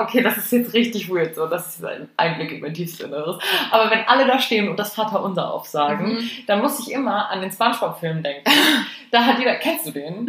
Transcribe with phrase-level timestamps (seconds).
[0.00, 3.36] okay, das ist jetzt richtig weird, so, das ist ein Einblick in mein tiefstes Inneres.
[3.70, 6.30] Aber wenn alle da stehen und das Vaterunser aufsagen, Mhm.
[6.46, 8.44] dann muss ich immer an den Spongebob-Film denken.
[9.10, 10.28] Da hat jeder, kennst du den?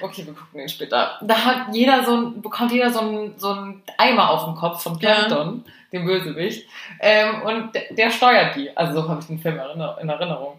[0.00, 1.18] Okay, wir gucken den später.
[1.22, 4.80] Da hat jeder so ein, bekommt jeder so ein, so ein Eimer auf dem Kopf
[4.80, 5.24] von Ja.
[5.24, 6.68] Plankton, dem Bösewicht.
[7.00, 8.70] Ähm, und der, der steuert die.
[8.76, 9.58] Also so habe ich den Film
[10.00, 10.54] in Erinnerung.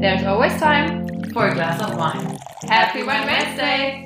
[0.00, 1.06] There's always time.
[1.34, 2.38] For a glass of wine.
[2.70, 4.05] Happy Wine Wednesday.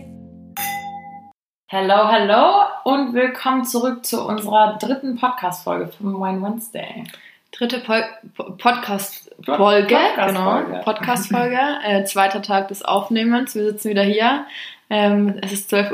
[1.73, 7.05] Hello, hello und willkommen zurück zu unserer dritten Podcast-Folge von Wine Wednesday.
[7.53, 8.57] Dritte Podcast-Folge.
[8.59, 9.97] Podcast-Folge.
[10.17, 10.81] Genau.
[10.85, 11.61] Podcast-Folge.
[11.85, 13.55] Äh, zweiter Tag des Aufnehmens.
[13.55, 14.47] Wir sitzen wieder hier.
[14.89, 15.93] Ähm, es ist 12.54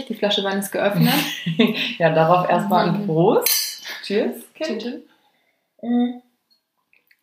[0.00, 0.04] Uhr.
[0.10, 1.14] Die Flasche Wein ist geöffnet.
[1.98, 3.06] Ja, darauf erstmal ein Mhm.
[3.06, 3.82] Prost.
[4.04, 4.34] Cheers.
[4.54, 4.84] Kind.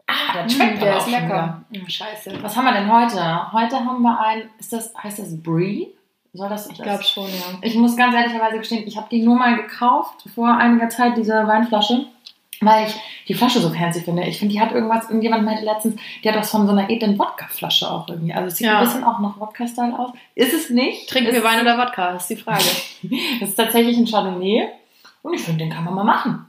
[0.08, 1.64] Ah, der schmeckt Mm, der ist lecker.
[1.72, 2.32] Oh, scheiße.
[2.42, 3.52] Was haben wir denn heute?
[3.54, 5.94] Heute haben wir ein, ist das, heißt das Brie?
[6.34, 7.58] Soll das, Ich glaube schon, ja.
[7.62, 11.34] Ich muss ganz ehrlicherweise gestehen, ich habe die nur mal gekauft vor einiger Zeit, diese
[11.48, 12.06] Weinflasche,
[12.62, 12.94] weil ich
[13.28, 14.24] die Flasche so fancy finde.
[14.26, 17.18] Ich finde, die hat irgendwas, irgendjemand meinte letztens, die hat was von so einer edlen
[17.18, 18.34] Wodka-Flasche auch irgendwie.
[18.34, 18.80] Also es sieht Ja.
[18.80, 20.12] ein bisschen auch nach Wodka-Style aus.
[20.36, 21.10] Ist es nicht?
[21.10, 22.12] Trinken ist wir Wein oder Wodka?
[22.14, 22.64] Das ist die Frage.
[23.42, 24.68] Es ist tatsächlich ein Chardonnay
[25.24, 26.46] und ich finde, den kann man mal machen.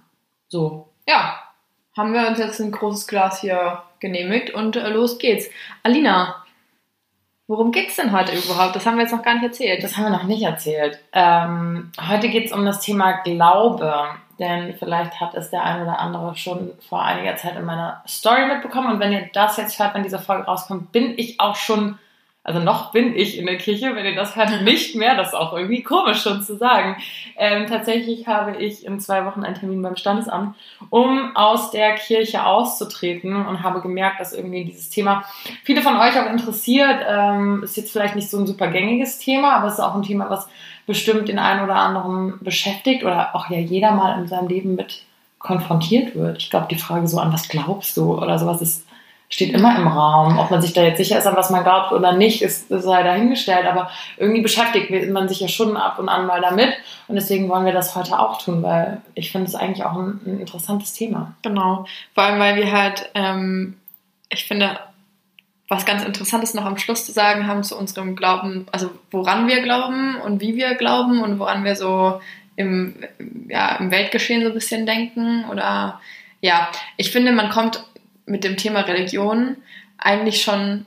[0.48, 0.88] So.
[1.06, 1.36] ja.
[1.96, 5.46] Haben wir uns jetzt ein großes Glas hier genehmigt und äh, los geht's.
[5.82, 6.36] Alina,
[7.50, 8.76] worum geht's denn heute überhaupt?
[8.76, 9.82] Das haben wir jetzt noch gar nicht erzählt.
[9.82, 11.00] Das haben wir noch nicht erzählt.
[11.12, 13.92] Ähm, heute geht es um das Thema Glaube.
[14.38, 18.46] Denn vielleicht hat es der ein oder andere schon vor einiger Zeit in meiner Story
[18.46, 18.92] mitbekommen.
[18.92, 21.98] Und wenn ihr das jetzt hört, wenn diese Folge rauskommt, bin ich auch schon,
[22.42, 23.94] also noch bin ich in der Kirche.
[23.94, 25.14] Wenn ihr das hört, nicht mehr.
[25.14, 26.96] Das ist auch irgendwie komisch schon zu sagen.
[27.36, 30.56] Ähm, tatsächlich habe ich in zwei Wochen einen Termin beim Standesamt,
[30.88, 35.24] um aus der Kirche auszutreten und habe gemerkt, dass irgendwie dieses Thema
[35.64, 37.04] viele von euch auch interessiert.
[37.06, 40.02] Ähm, ist jetzt vielleicht nicht so ein super gängiges Thema, aber es ist auch ein
[40.02, 40.48] Thema, was
[40.86, 45.04] bestimmt den einen oder anderen beschäftigt oder auch ja jeder mal in seinem Leben mit
[45.38, 46.38] konfrontiert wird.
[46.38, 48.86] Ich glaube, die Frage so an was glaubst du oder sowas ist,
[49.30, 50.38] steht immer im Raum.
[50.38, 53.02] Ob man sich da jetzt sicher ist, an was man glaubt oder nicht, ist sei
[53.02, 53.66] dahingestellt.
[53.66, 56.74] Aber irgendwie beschäftigt man sich ja schon ab und an mal damit.
[57.06, 60.20] Und deswegen wollen wir das heute auch tun, weil ich finde es eigentlich auch ein,
[60.26, 61.34] ein interessantes Thema.
[61.42, 61.86] Genau.
[62.14, 63.76] Vor allem, weil wir halt, ähm,
[64.28, 64.78] ich finde,
[65.68, 69.62] was ganz Interessantes noch am Schluss zu sagen haben zu unserem Glauben, also woran wir
[69.62, 72.20] glauben und wie wir glauben und woran wir so
[72.56, 72.96] im,
[73.48, 75.44] ja, im Weltgeschehen so ein bisschen denken.
[75.48, 76.00] Oder
[76.40, 77.84] ja, ich finde, man kommt
[78.26, 79.56] mit dem Thema Religion
[79.98, 80.86] eigentlich schon,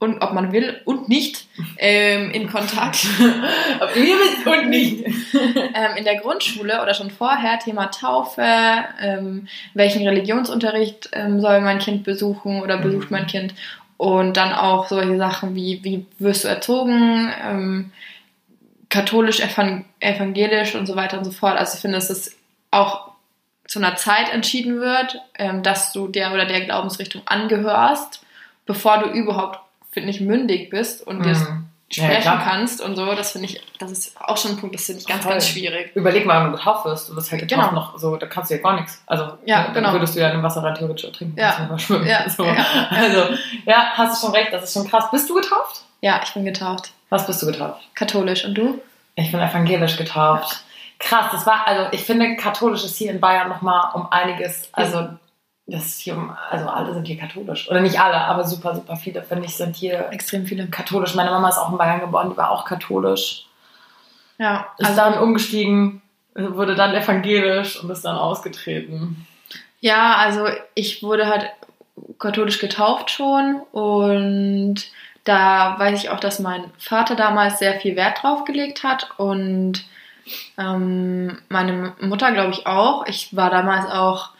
[0.00, 1.46] und ob man will und nicht,
[1.78, 3.04] ähm, in Kontakt.
[3.80, 5.04] Ob wir wissen und nicht.
[5.34, 8.44] ähm, in der Grundschule oder schon vorher Thema Taufe,
[9.00, 13.16] ähm, welchen Religionsunterricht ähm, soll mein Kind besuchen oder besucht Mhm.
[13.16, 13.54] mein Kind
[13.96, 17.90] und dann auch solche Sachen wie wie wirst du erzogen, ähm,
[18.90, 21.58] katholisch, evan evangelisch und so weiter und so fort.
[21.58, 22.36] Also ich finde, es
[22.70, 23.10] auch
[23.68, 28.22] zu einer Zeit entschieden wird, ähm, dass du der oder der Glaubensrichtung angehörst,
[28.66, 29.60] bevor du überhaupt,
[29.92, 31.64] finde ich, mündig bist und dir Mhm.
[31.90, 32.42] Ja, sprechen klar.
[32.44, 33.06] kannst und so.
[33.14, 35.32] Das finde ich, das ist auch schon ein Punkt, das finde ich ganz, Voll.
[35.32, 35.90] ganz schwierig.
[35.94, 37.80] Überleg mal, wenn du getauft wirst, du wirst halt getauft Genau.
[37.80, 39.02] noch so, da kannst du ja gar nichts.
[39.06, 39.92] Also, Ja, dann genau.
[39.92, 41.38] würdest du ja im Wasser rein theoretisch ertrinken.
[41.38, 41.78] Ja.
[41.78, 42.06] schwimmen.
[42.06, 42.44] Ja, So.
[42.44, 42.56] ja.
[42.90, 45.10] Also, ja, hast du schon recht, das ist schon krass.
[45.10, 45.80] Bist du getauft?
[46.02, 46.90] Ja, ich bin getauft.
[47.08, 47.80] Was bist du getauft?
[47.94, 48.44] Katholisch.
[48.44, 48.82] Und du?
[49.14, 50.64] Ich bin evangelisch getauft.
[50.98, 55.08] Krass, das war, also ich finde, katholisch ist hier in Bayern nochmal um einiges, also
[55.66, 57.70] das ist hier um, also alle sind hier katholisch.
[57.70, 60.66] Oder nicht alle, aber super, super viele, finde ich, sind hier Extrem viele.
[60.68, 61.14] katholisch.
[61.14, 63.44] Meine Mama ist auch in Bayern geboren, die war auch katholisch.
[64.38, 66.00] Ja, Ist also, dann umgestiegen,
[66.34, 69.26] wurde dann evangelisch und ist dann ausgetreten.
[69.80, 71.50] ja, also ich wurde halt
[72.18, 74.76] katholisch getauft schon und
[75.24, 79.84] da weiß ich auch, dass mein Vater damals sehr viel Wert drauf gelegt hat und
[80.58, 83.06] ähm, meine Mutter, glaube ich, auch.
[83.06, 84.30] Ich war damals auch,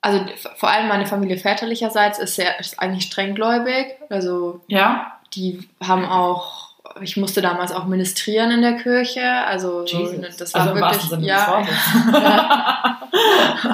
[0.00, 0.24] also
[0.56, 3.86] vor allem meine Familie väterlicherseits ist sehr, ist eigentlich strenggläubig.
[4.08, 5.20] Also Ja?
[5.34, 6.70] die haben auch,
[7.00, 9.22] ich musste damals auch ministrieren in der Kirche.
[9.22, 11.64] Also so, das war also wirklich, ja,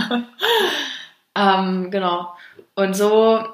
[1.34, 2.34] ähm, genau.
[2.74, 3.44] Und so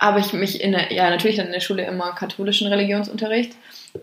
[0.00, 3.54] habe ich mich in der, ja natürlich in der Schule immer katholischen Religionsunterricht.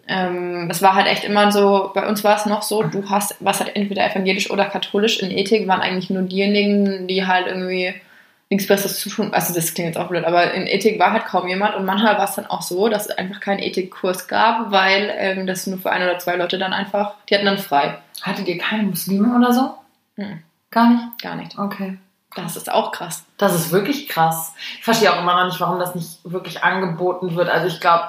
[0.08, 3.36] Ähm, es war halt echt immer so, bei uns war es noch so, du hast,
[3.40, 5.20] was halt entweder evangelisch oder katholisch.
[5.20, 7.94] In Ethik waren eigentlich nur diejenigen, die halt irgendwie
[8.50, 9.34] nichts Besseres zu tun.
[9.34, 12.18] Also das klingt jetzt auch blöd, aber in Ethik war halt kaum jemand und manchmal
[12.18, 15.80] war es dann auch so, dass es einfach keinen Ethikkurs gab, weil ähm, das nur
[15.80, 17.98] für ein oder zwei Leute dann einfach, die hatten dann frei.
[18.22, 19.74] Hattet ihr keine Muslime oder so?
[20.16, 20.44] Mhm.
[20.70, 21.22] Gar nicht?
[21.22, 21.58] Gar nicht.
[21.58, 21.98] Okay.
[22.36, 23.24] Das ist auch krass.
[23.38, 24.54] Das ist wirklich krass.
[24.78, 27.50] Ich verstehe auch immer noch nicht, warum das nicht wirklich angeboten wird.
[27.50, 28.04] Also ich glaube,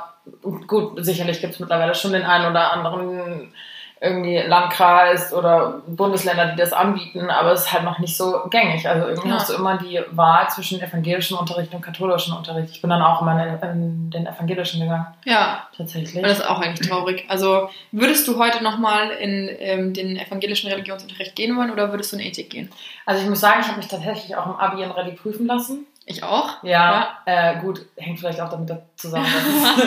[0.66, 3.52] gut, sicherlich gibt es mittlerweile schon den einen oder anderen
[3.98, 8.86] irgendwie Landkreis oder Bundesländer, die das anbieten, aber es ist halt noch nicht so gängig.
[8.86, 9.36] Also irgendwie Ja.
[9.36, 12.72] hast du immer die Wahl zwischen evangelischem Unterricht und katholischem Unterricht.
[12.72, 16.22] Ich bin dann auch immer in, in den evangelischen gegangen, Ja, tatsächlich.
[16.22, 17.24] das ist auch eigentlich traurig.
[17.28, 22.16] Also würdest du heute nochmal in ähm, den evangelischen Religionsunterricht gehen wollen oder würdest du
[22.16, 22.70] in Ethik gehen?
[23.06, 25.86] Also ich muss sagen, ich habe mich tatsächlich auch im Abi in Rallye prüfen lassen.
[26.08, 26.62] Ich auch.
[26.62, 29.84] Ja, Äh, gut, hängt vielleicht auch damit zusammen, dass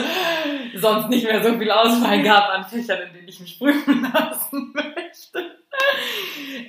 [0.75, 4.03] es sonst nicht mehr so viel Auswahl gab an Fächern, in denen ich mich prüfen
[4.13, 5.45] lassen möchte.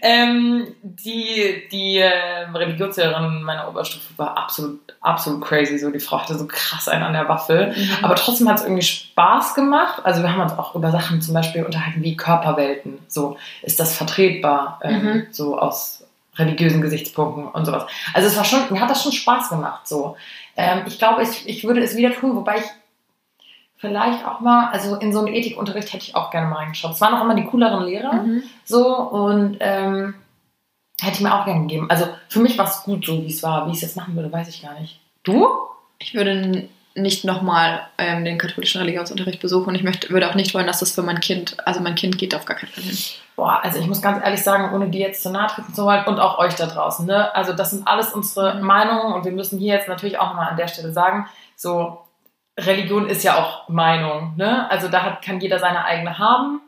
[0.03, 5.79] Ähm, die die äh, Religionslehrerin meiner Oberstufe war absolut, absolut crazy.
[5.79, 7.73] So, die Frau hatte so krass einen an der Waffel.
[7.77, 7.91] Mhm.
[8.03, 10.01] Aber trotzdem hat es irgendwie Spaß gemacht.
[10.05, 12.99] Also wir haben uns auch über Sachen zum Beispiel unterhalten wie Körperwelten.
[13.09, 14.79] So, ist das vertretbar?
[14.85, 15.27] Ähm, Mhm.
[15.33, 16.00] So aus
[16.41, 17.85] religiösen Gesichtspunkten und sowas.
[18.15, 19.87] Also es war schon, mir hat das schon Spaß gemacht.
[19.87, 20.17] So,
[20.57, 22.65] ähm, ich glaube, ich, ich würde es wieder tun, wobei ich
[23.77, 26.93] vielleicht auch mal, also in so einen Ethikunterricht hätte ich auch gerne mal reingeschaut.
[26.93, 28.43] Es waren auch immer die cooleren Lehrer, Mhm.
[28.65, 30.15] so und ähm,
[31.01, 31.89] hätte ich mir auch gerne gegeben.
[31.89, 33.67] Also für mich war es gut so, wie es war.
[33.67, 35.01] Wie ich es jetzt machen würde, weiß ich gar nicht.
[35.23, 35.47] Du?
[35.99, 40.53] Ich würde nicht nochmal ähm, den katholischen Religionsunterricht besuchen und ich möchte, würde auch nicht
[40.55, 42.99] wollen, dass das für mein Kind, also mein Kind geht auf gar keinen Fall hin.
[43.41, 46.05] Boah, also ich muss ganz ehrlich sagen, ohne die jetzt zu nahe treten zu wollen
[46.05, 47.35] und auch euch da draußen, ne?
[47.35, 48.67] Also das sind alles unsere Mhm.
[48.67, 51.27] Meinungen und wir müssen hier jetzt natürlich auch nochmal an der Stelle sagen,
[51.57, 52.03] so
[52.59, 54.71] Religion ist ja auch Meinung, ne?
[54.71, 56.61] Also da hat, kann jeder seine eigene haben,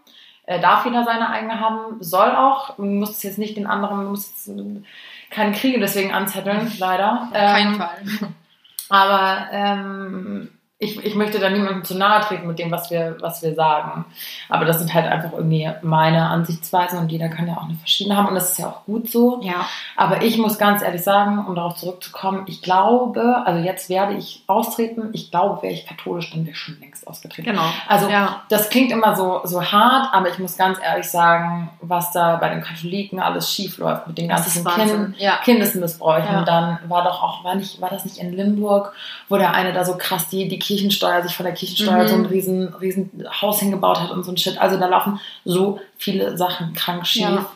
[0.47, 3.99] äh, darf jeder seine eigene haben, soll auch, man muss es jetzt nicht den anderen,
[3.99, 4.83] man muss jetzt äh,
[5.29, 7.25] keine Kriege deswegen anzetteln, leider.
[7.25, 8.31] Auf keinen Ähm, Fall.
[8.89, 10.49] aber ähm,
[10.83, 14.05] ich, ich möchte da niemandem zu nahe treten mit dem, was wir, was wir sagen.
[14.49, 18.17] Aber das sind halt einfach irgendwie meine Ansichtsweisen und jeder kann ja auch eine verschiedene
[18.17, 19.41] haben und das ist ja auch gut so.
[19.43, 19.67] Ja.
[19.97, 24.43] Aber ich muss ganz ehrlich sagen, um darauf zurückzukommen, ich glaube, also jetzt werde ich
[24.49, 27.51] austreten, ich glaube, wäre ich katholisch, dann wäre ich schon längst ausgetreten.
[27.51, 27.65] Genau.
[27.87, 28.43] Also ja.
[28.49, 32.49] das klingt immer so, so hart, aber ich muss ganz ehrlich sagen, was da bei
[32.49, 34.65] den Katholiken alles schief läuft mit den ganzen.
[34.65, 35.15] Kindern.
[35.19, 35.37] Ja.
[35.45, 36.33] Kindesmissbräuchen.
[36.33, 36.45] Ja.
[36.45, 38.95] Dann war doch auch, war nicht, war das nicht in Limburg,
[39.29, 42.09] wo der eine da so krass die, die Kirchensteuer, sich von der Kirchensteuer Mhm.
[42.09, 44.59] so ein riesen, riesen Haus hingebaut hat und so ein Shit.
[44.59, 47.23] Also da laufen so viele Sachen krank schief.
[47.23, 47.47] Ja.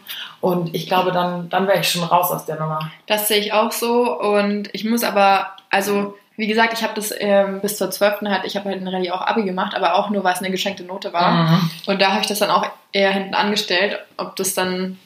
[0.42, 2.90] Und ich glaube, dann, dann wäre ich schon raus aus der Nummer.
[3.06, 7.14] Das sehe ich auch so und ich muss aber, also wie gesagt, ich habe das
[7.18, 8.20] ähm, bis zur 12.
[8.26, 10.50] halt, ich habe halt in Rallye auch Abi gemacht, aber auch nur, weil es eine
[10.50, 11.32] geschenkte Note war.
[11.44, 11.70] Mhm.
[11.86, 14.98] Und da habe ich das dann auch eher hinten angestellt, ob das dann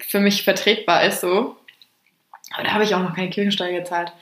[0.00, 1.56] für mich vertretbar ist so.
[2.54, 4.12] Aber da habe ich auch noch keine Kirchensteuer gezahlt.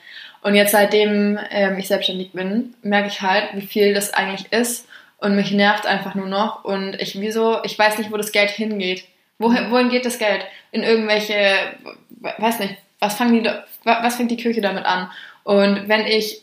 [0.41, 4.87] Und jetzt seitdem ähm, ich selbstständig bin, merke ich halt, wie viel das eigentlich ist.
[5.17, 6.63] Und mich nervt einfach nur noch.
[6.63, 9.03] Und ich wieso, ich weiß nicht, wo das Geld hingeht.
[9.37, 10.43] Wohin, wohin geht das Geld?
[10.71, 11.35] In irgendwelche,
[12.09, 13.49] we- weiß nicht, was fangen die,
[13.83, 15.11] was fängt die Kirche damit an?
[15.43, 16.41] Und wenn ich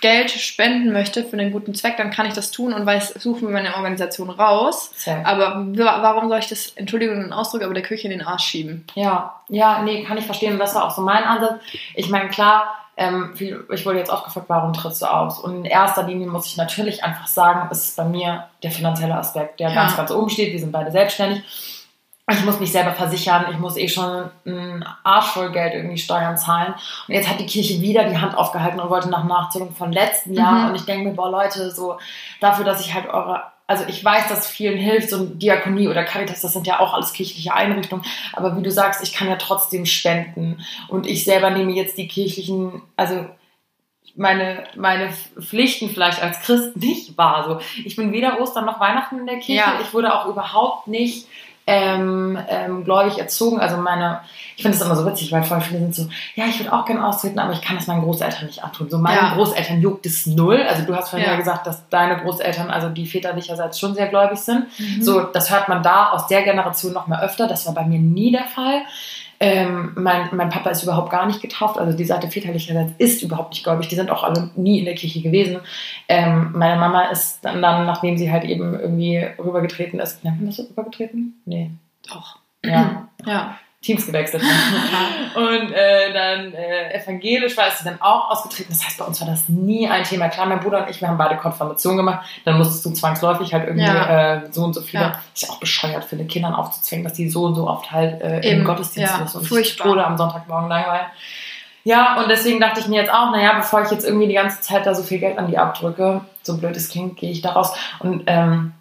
[0.00, 3.42] Geld spenden möchte für einen guten Zweck, dann kann ich das tun und weiß, suchen
[3.48, 4.90] wir meine Organisation raus.
[4.96, 5.24] Safe.
[5.24, 8.44] Aber wa- warum soll ich das, Entschuldigung den Ausdruck, aber der Kirche in den Arsch
[8.44, 8.86] schieben?
[8.94, 10.58] Ja, ja, nee, kann ich verstehen.
[10.58, 11.60] Das war auch so mein Ansatz.
[11.94, 15.38] Ich meine, klar, ähm, ich wurde jetzt oft gefragt, warum trittst du aus?
[15.38, 19.14] Und in erster Linie muss ich natürlich einfach sagen, es ist bei mir der finanzielle
[19.16, 19.74] Aspekt, der Ja.
[19.74, 20.52] ganz, ganz oben steht.
[20.52, 21.42] Wir sind beide selbstständig.
[22.30, 26.38] Ich muss mich selber versichern, ich muss eh schon einen Arsch voll Geld irgendwie Steuern
[26.38, 26.72] zahlen.
[27.08, 30.34] Und jetzt hat die Kirche wieder die Hand aufgehalten und wollte nach Nachzählung von letzten
[30.34, 30.52] Jahr.
[30.52, 30.68] Mhm.
[30.68, 31.98] Und ich denke mir, boah Leute, so
[32.40, 36.42] dafür, dass ich halt eure, also ich weiß, dass vielen hilft, so Diakonie oder Caritas,
[36.42, 38.04] das sind ja auch alles kirchliche Einrichtungen.
[38.34, 40.64] Aber wie du sagst, ich kann ja trotzdem spenden.
[40.86, 43.26] Und ich selber nehme jetzt die kirchlichen, also
[44.14, 47.44] meine, meine Pflichten vielleicht als Christ nicht wahr.
[47.48, 49.54] So, ich bin weder Ostern noch Weihnachten in der Kirche.
[49.54, 49.80] Ja.
[49.82, 51.26] Ich wurde auch überhaupt nicht
[51.72, 53.58] ähm, ähm, gläubig erzogen.
[53.58, 54.20] Also meine,
[54.56, 56.84] ich finde es immer so witzig, weil voll viele sind so, ja, ich würde auch
[56.84, 58.90] gerne austreten, aber ich kann das meinen Großeltern nicht antun.
[58.90, 59.34] So meinen Ja.
[59.34, 60.62] Großeltern juckt es null.
[60.68, 61.32] Also du hast vorhin Ja.
[61.34, 64.66] ja gesagt, dass deine Großeltern, also die väterlicherseits schon sehr gläubig sind.
[64.78, 65.02] Mhm.
[65.02, 67.46] So, das hört man da aus der Generation noch mal öfter.
[67.48, 68.82] Das war bei mir nie der Fall.
[69.44, 73.50] Ähm, mein, mein Papa ist überhaupt gar nicht getauft, also die Seite väterlicherseits ist überhaupt
[73.50, 73.88] nicht gläubig.
[73.88, 75.58] Die sind auch alle nie in der Kirche gewesen.
[76.08, 80.46] Ähm, meine Mama ist dann, dann, nachdem sie halt eben irgendwie rübergetreten ist, nennt man
[80.46, 81.42] das so rübergetreten?
[81.44, 81.72] Nee.
[82.08, 82.38] Doch.
[82.64, 83.58] Ja, Ja.
[83.82, 84.42] Teams gewechselt.
[85.34, 88.70] Und äh, dann äh, evangelisch war sie dann auch ausgetreten.
[88.70, 90.28] Das heißt, bei uns war das nie ein Thema.
[90.28, 92.24] Klar, mein Bruder und ich, wir haben beide Konfirmation gemacht.
[92.44, 94.34] Dann musstest du zwangsläufig halt irgendwie Ja.
[94.36, 95.02] äh, so und so viele.
[95.02, 95.12] Ja.
[95.34, 98.20] Ist ja auch bescheuert für den Kindern aufzuzwingen, dass die so und so oft halt
[98.22, 99.88] äh, Eben, im Gottesdienst ja, müssen und furchtbar.
[99.88, 101.06] Tode am Sonntagmorgen langweilen.
[101.84, 104.60] Ja, und deswegen dachte ich mir jetzt auch, naja, bevor ich jetzt irgendwie die ganze
[104.60, 107.50] Zeit da so viel Geld an die abdrücke, so blöd es klingt, gehe ich da
[107.52, 107.72] raus.
[107.98, 108.72] Und ähm,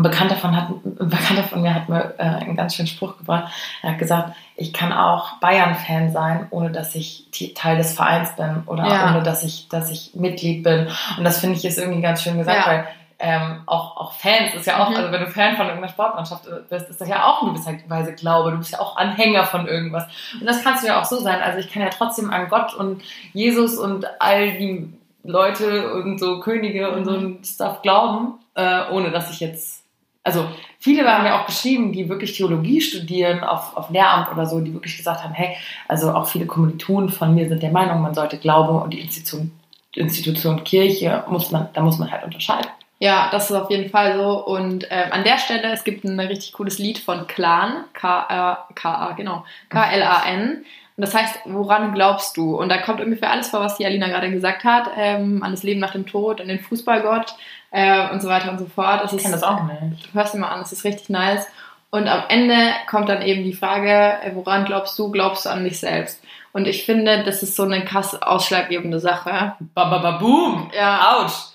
[0.00, 3.18] ein Bekannter von, hat, ein Bekannter von mir hat mir äh, einen ganz schönen Spruch
[3.18, 3.52] gebracht.
[3.82, 8.62] Er hat gesagt, ich kann auch Bayern-Fan sein, ohne dass ich Teil des Vereins bin
[8.66, 9.10] oder Ja.
[9.10, 10.88] ohne dass ich, dass ich Mitglied bin.
[11.18, 12.66] Und das finde ich ist irgendwie ganz schön gesagt, Ja.
[12.72, 12.88] weil
[13.22, 14.96] ähm, auch, auch Fans ist ja auch, Mhm.
[14.96, 18.14] also wenn du Fan von irgendeiner Sportmannschaft bist, ist das ja auch in gewisser Weise
[18.14, 18.50] Glaube.
[18.52, 20.04] Du bist ja auch Anhänger von irgendwas.
[20.40, 21.42] Und das kannst du ja auch so sein.
[21.42, 23.02] Also ich kann ja trotzdem an Gott und
[23.34, 24.90] Jesus und all die
[25.22, 29.84] Leute und so Könige und so ein Stuff glauben, äh, ohne dass ich jetzt,
[30.30, 34.60] also viele haben ja auch geschrieben, die wirklich Theologie studieren auf, auf Lehramt oder so,
[34.60, 35.56] die wirklich gesagt haben, hey,
[35.88, 39.50] also auch viele Kommilitonen von mir sind der Meinung, man sollte Glaube und die Institution,
[39.94, 42.70] Institution Kirche muss man, da muss man halt unterscheiden.
[43.00, 44.44] Ja, das ist auf jeden Fall so.
[44.44, 49.44] Und ähm, an der Stelle, es gibt ein richtig cooles Lied von Clan, K-A, genau,
[49.70, 50.64] K-L-A-N.
[51.00, 52.54] Und das heißt, woran glaubst du?
[52.58, 55.62] Und da kommt ungefähr alles vor, was die Alina gerade gesagt hat, ähm, an das
[55.62, 57.36] Leben nach dem Tod, an den Fußballgott
[57.70, 59.02] äh, und so weiter und so fort.
[59.02, 60.04] Das Ich kenne das auch nicht.
[60.04, 61.46] Du hörst dir mal an, das ist richtig nice.
[61.88, 62.54] Und am Ende
[62.86, 65.10] kommt dann eben die Frage, äh, woran glaubst du?
[65.10, 66.22] Glaubst du an dich selbst?
[66.52, 69.54] Und ich finde, das ist so eine krass ausschlaggebende Sache.
[69.72, 70.70] Ba, ba, ba, boom!
[70.76, 71.16] Ja.
[71.16, 71.54] Ouch!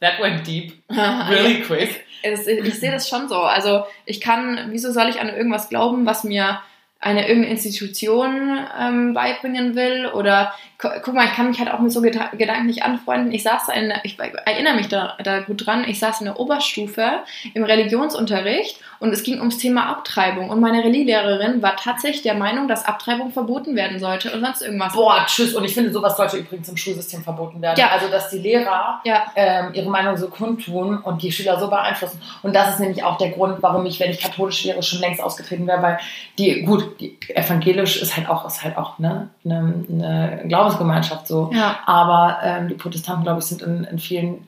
[0.00, 0.82] That went deep.
[0.88, 2.06] Really quick.
[2.22, 3.42] es, ich sehe das schon so.
[3.42, 6.60] Also ich kann, wieso soll ich an irgendwas glauben, was mir
[7.00, 10.06] eine irgendeine Institution ähm, beibringen will?
[10.12, 13.30] Oder gu- guck mal, ich kann mich halt auch mit so Geda Gedanken nicht anfreunden.
[13.32, 17.20] Ich saß in, ich erinnere mich da, da gut dran, ich saß in der Oberstufe
[17.54, 20.50] im Religionsunterricht und es ging ums Thema Abtreibung.
[20.50, 24.92] Und meine Religielehrerin war tatsächlich der Meinung, dass Abtreibung verboten werden sollte und sonst irgendwas.
[24.92, 25.54] Boah, tschüss.
[25.54, 27.78] Und ich finde, sowas sollte übrigens im Schulsystem verboten werden.
[27.78, 27.90] Ja.
[27.90, 32.20] Also, dass die Lehrer Ja, ähm, ihre Meinung so kundtun und die Schüler so beeinflussen.
[32.42, 35.22] Und das ist nämlich auch der Grund, warum ich, wenn ich katholisch wäre, schon längst
[35.22, 35.98] ausgetreten wäre, weil
[36.38, 36.87] die, gut,
[37.28, 41.50] evangelisch ist halt auch, ist halt auch ne, eine, eine Glaubensgemeinschaft so.
[41.52, 44.46] ja, Aber ähm, die Protestanten, glaube ich, sind in, in vielen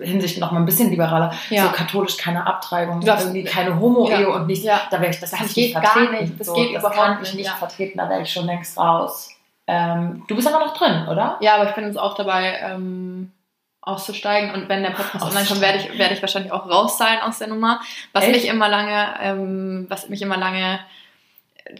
[0.00, 1.32] Hinsichten noch mal ein bisschen liberaler.
[1.48, 1.64] Ja.
[1.64, 4.28] So katholisch keine Abtreibung, darfst- irgendwie keine Homo-Ehe Ja.
[4.28, 4.80] und nicht, Ja.
[4.90, 6.24] da wäre ich, das, Das ich geht nicht gar vertreten.
[6.24, 6.40] nicht.
[6.40, 9.30] Das so, geht das überhaupt kann ich nicht, vertreten, da wäre ich schon längst raus.
[9.66, 11.36] Ähm, du bist aber noch drin, oder?
[11.40, 13.30] Ja, aber ich bin jetzt auch dabei, ähm,
[13.82, 14.52] auszusteigen.
[14.52, 17.38] Und wenn der Podcast online kommt, werde ich, werde ich wahrscheinlich auch raus sein aus
[17.38, 17.80] der Nummer.
[18.12, 18.34] Was Echt?
[18.34, 20.80] mich immer lange, ähm, was mich immer lange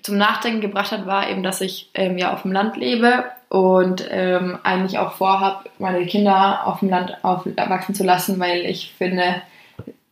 [0.03, 4.07] zum Nachdenken gebracht hat, war eben, dass ich ähm, ja auf dem Land lebe und
[4.11, 9.43] ähm, eigentlich auch vorhabe, meine Kinder auf dem Land aufwachsen zu lassen, weil ich finde,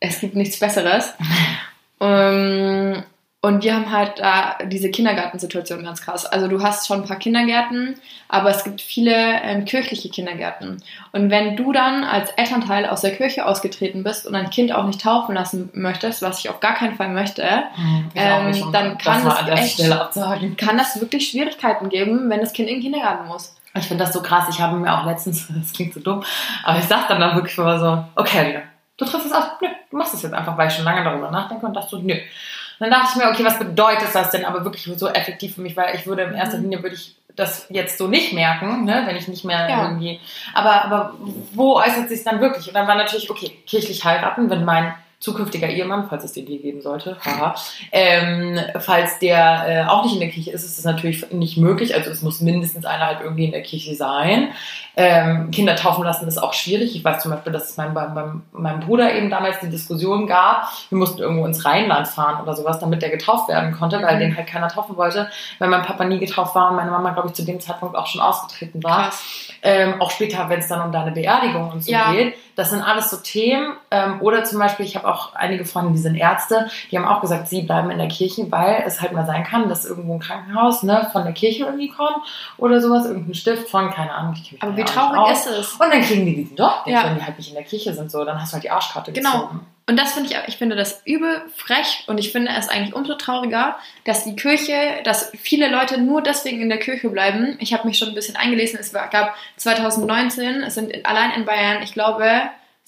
[0.00, 1.14] es gibt nichts Besseres.
[2.00, 3.02] ähm,
[3.40, 6.26] und wir haben halt da diese Kindergartensituation ganz krass.
[6.26, 7.94] Also du hast schon ein paar Kindergärten,
[8.28, 10.82] aber es gibt viele ähm, kirchliche Kindergärten.
[11.12, 14.84] Und wenn du dann als Elternteil aus der Kirche ausgetreten bist und ein Kind auch
[14.84, 19.22] nicht taufen lassen möchtest, was ich auf gar keinen Fall möchte, nicht, Ähm, dann kann
[19.24, 19.78] das echt-
[20.56, 23.54] kann das wirklich Schwierigkeiten geben, wenn das Kind in den Kindergarten muss.
[23.74, 24.46] Ich finde das so krass.
[24.50, 26.24] Ich habe mir auch letztens, das klingt so dumm,
[26.64, 28.62] aber ich sag dann dann wirklich immer so, okay,
[28.96, 31.30] du triffst es aus, nö, du machst es jetzt einfach, weil ich schon lange darüber
[31.30, 32.16] nachdenke und dachte so, nö.
[32.80, 35.60] Und dann dachte ich mir, okay, was bedeutet das denn aber wirklich so effektiv für
[35.60, 36.64] mich, weil ich würde in erster Mhm.
[36.64, 39.82] Linie würde ich das jetzt so nicht merken, ne, wenn ich nicht mehr Ja.
[39.84, 40.20] irgendwie,
[40.54, 41.14] aber, aber
[41.52, 42.66] wo äußert sich dann wirklich?
[42.68, 46.58] Und dann war natürlich, okay, kirchlich heiraten, wenn mein zukünftiger Ehemann, falls es den je
[46.58, 47.54] geben sollte, haha,
[47.92, 51.94] ähm, falls der äh, auch nicht in der Kirche ist, ist es natürlich nicht möglich.
[51.94, 54.48] Also es muss mindestens einer halt irgendwie in der Kirche sein.
[54.96, 56.94] Ähm, Kinder taufen lassen ist auch schwierig.
[56.96, 60.68] Ich weiß zum Beispiel, dass es mein, beim, meinem Bruder eben damals die Diskussion gab,
[60.88, 64.20] wir mussten irgendwo ins Rheinland fahren oder sowas, damit der getauft werden konnte, weil Mhm.
[64.20, 67.28] den halt keiner taufen wollte, weil mein Papa nie getauft war und meine Mama, glaube
[67.28, 69.04] ich, zu dem Zeitpunkt auch schon ausgetreten war.
[69.04, 69.48] Krass.
[69.62, 72.12] Ähm, auch später, wenn es dann um deine Beerdigung und so Ja.
[72.12, 72.34] geht.
[72.56, 73.74] Das sind alles so Themen.
[73.92, 77.20] Ähm, oder zum Beispiel, ich habe auch einige Freunde, die sind Ärzte, die haben auch
[77.20, 80.20] gesagt, sie bleiben in der Kirche, weil es halt mal sein kann, dass irgendwo ein
[80.20, 82.18] Krankenhaus ne, von der Kirche irgendwie kommt
[82.56, 84.34] oder sowas, irgendein Stift von, keine Ahnung.
[84.60, 85.46] Aber wie traurig aus.
[85.46, 85.72] ist es?
[85.74, 87.04] Und dann kriegen die diesen Job, nicht, Ja.
[87.04, 88.10] wenn die halt nicht in der Kirche sind.
[88.10, 89.32] So, dann hast du halt die Arschkarte Genau.
[89.32, 89.66] gezogen.
[89.90, 93.14] Und das finde ich, ich finde das übel frech und ich finde es eigentlich umso
[93.14, 93.74] trauriger,
[94.04, 94.74] dass die Kirche,
[95.04, 97.56] dass viele Leute nur deswegen in der Kirche bleiben.
[97.58, 98.78] Ich habe mich schon ein bisschen eingelesen.
[98.78, 102.28] Es gab 2019, es sind allein in Bayern, ich glaube,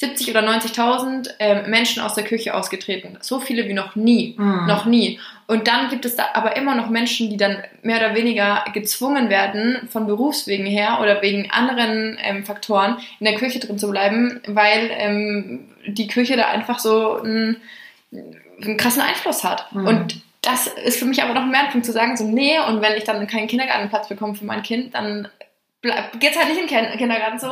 [0.01, 3.19] 70 oder 90.000 ähm, Menschen aus der Kirche ausgetreten.
[3.21, 4.35] So viele wie noch nie.
[4.39, 4.65] Mhm.
[4.67, 5.21] Noch nie.
[5.47, 9.29] Und dann gibt es da aber immer noch Menschen, die dann mehr oder weniger gezwungen
[9.29, 14.41] werden, von Berufswegen her oder wegen anderen ähm, Faktoren in der Kirche drin zu bleiben,
[14.47, 17.59] weil ähm, die Kirche da einfach so einen,
[18.11, 19.71] einen krassen Einfluss hat.
[19.75, 19.87] Mhm.
[19.87, 22.81] Und das ist für mich aber noch mehr ein Punkt zu sagen, so nee, und
[22.81, 25.29] wenn ich dann keinen Kindergartenplatz bekomme für mein Kind, dann
[25.83, 27.51] bleib, geht's halt nicht im Kin- Kindergarten so.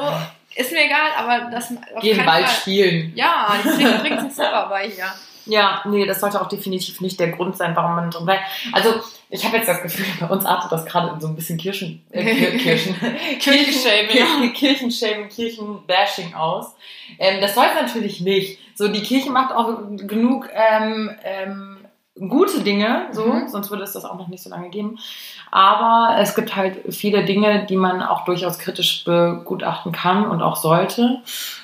[0.59, 2.55] Ist mir egal, aber das auf Geh im keinen Wald Fall.
[2.61, 3.13] spielen.
[3.15, 5.05] Ja, die bringen bringen sich selber bei hier.
[5.47, 8.43] Ja, nee, das sollte auch definitiv nicht der Grund sein, warum man drin bleibt.
[8.73, 9.01] Also,
[9.31, 12.05] ich habe jetzt das Gefühl, bei uns artet das gerade in so ein bisschen Kirchen,
[12.11, 12.95] äh, Kir- Kirchen,
[13.39, 14.09] Kirchenshaming.
[14.11, 16.75] Kirchen, Kirchenshaming, Kirchenbashing aus.
[17.19, 18.59] Ähm, das soll es natürlich nicht.
[18.75, 21.78] So, die Kirche macht auch genug ähm, ähm,
[22.29, 23.49] gute Dinge, so, Mhm.
[23.49, 24.99] sonst würde es das auch noch nicht so lange geben.
[25.51, 30.57] Aber es gibt halt viele Dinge, die man auch durchaus kritisch begutachten kann und auch
[30.57, 31.21] sollte.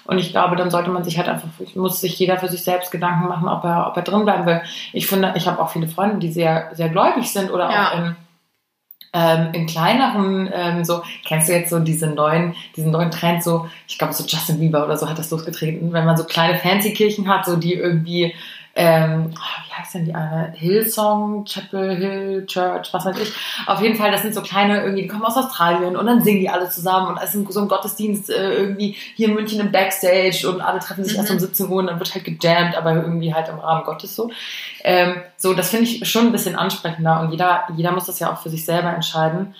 [0.06, 2.90] Und ich glaube, dann sollte man sich halt einfach, muss sich jeder für sich selbst
[2.90, 4.62] Gedanken machen, ob er, ob er drin bleiben will.
[4.92, 7.88] Ich finde, ich habe auch viele Freunde, die sehr, sehr gläubig sind oder Ja.
[7.92, 8.16] auch in,
[9.16, 13.68] ähm, in kleineren, ähm, so, kennst du jetzt so diese neuen, diesen neuen Trend, so,
[13.87, 16.92] ich glaube, so Justin Bieber oder so hat das losgetreten, wenn man so kleine fancy
[16.94, 18.34] Kirchen hat, so die irgendwie,
[18.76, 19.38] ähm, oh,
[19.68, 20.52] wie heißt denn die eine?
[20.56, 23.32] Hillsong, Chapel Hill Church, was weiß ich.
[23.66, 26.40] Auf jeden Fall, das sind so kleine, irgendwie, die kommen aus Australien und dann singen
[26.40, 29.70] die alle zusammen und es ist so ein Gottesdienst äh, irgendwie hier in München im
[29.72, 31.20] Backstage und alle treffen sich Mhm.
[31.20, 34.14] erst um 17 Uhr und dann wird halt gejammt, aber irgendwie halt im Rahmen Gottes
[34.16, 34.30] so.
[34.82, 38.32] Ähm, so, das finde ich schon ein bisschen ansprechender und jeder, jeder muss das ja
[38.32, 39.54] auch für sich selber entscheiden.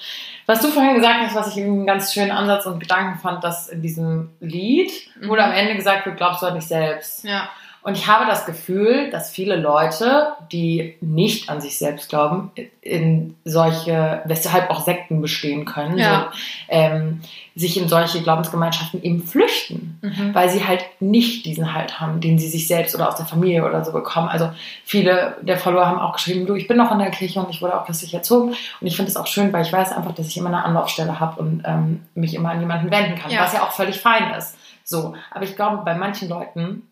[0.47, 3.69] Was du vorhin gesagt hast, was ich einen ganz schönen Ansatz und Gedanken fand, dass
[3.69, 4.91] in diesem Lied
[5.21, 5.29] Mhm.
[5.29, 7.25] wurde am Ende gesagt wird, glaubst du an dich selbst.
[7.25, 7.49] Ja.
[7.85, 12.51] Und ich habe das Gefühl, dass viele Leute, die nicht an sich selbst glauben,
[12.81, 16.31] in solche, weshalb auch Sekten bestehen können, Ja.
[16.33, 16.39] so,
[16.71, 17.21] ähm,
[17.55, 20.35] sich in solche Glaubensgemeinschaften eben flüchten, Mhm.
[20.35, 23.67] weil sie halt nicht diesen Halt haben, den sie sich selbst oder aus der Familie
[23.67, 24.29] oder so bekommen.
[24.29, 24.51] Also
[24.87, 27.61] viele der Follower haben auch geschrieben, du, ich bin noch in der Kirche und ich
[27.61, 28.55] wurde auch christlich erzogen.
[28.81, 31.21] Und ich finde es auch schön, weil ich weiß einfach, dass ich immer eine Anlaufstelle
[31.21, 33.43] habe und ähm, mich immer an jemanden wenden kann, Ja.
[33.43, 34.57] was ja auch völlig fein ist.
[34.85, 36.83] So, aber ich glaube, bei manchen Leuten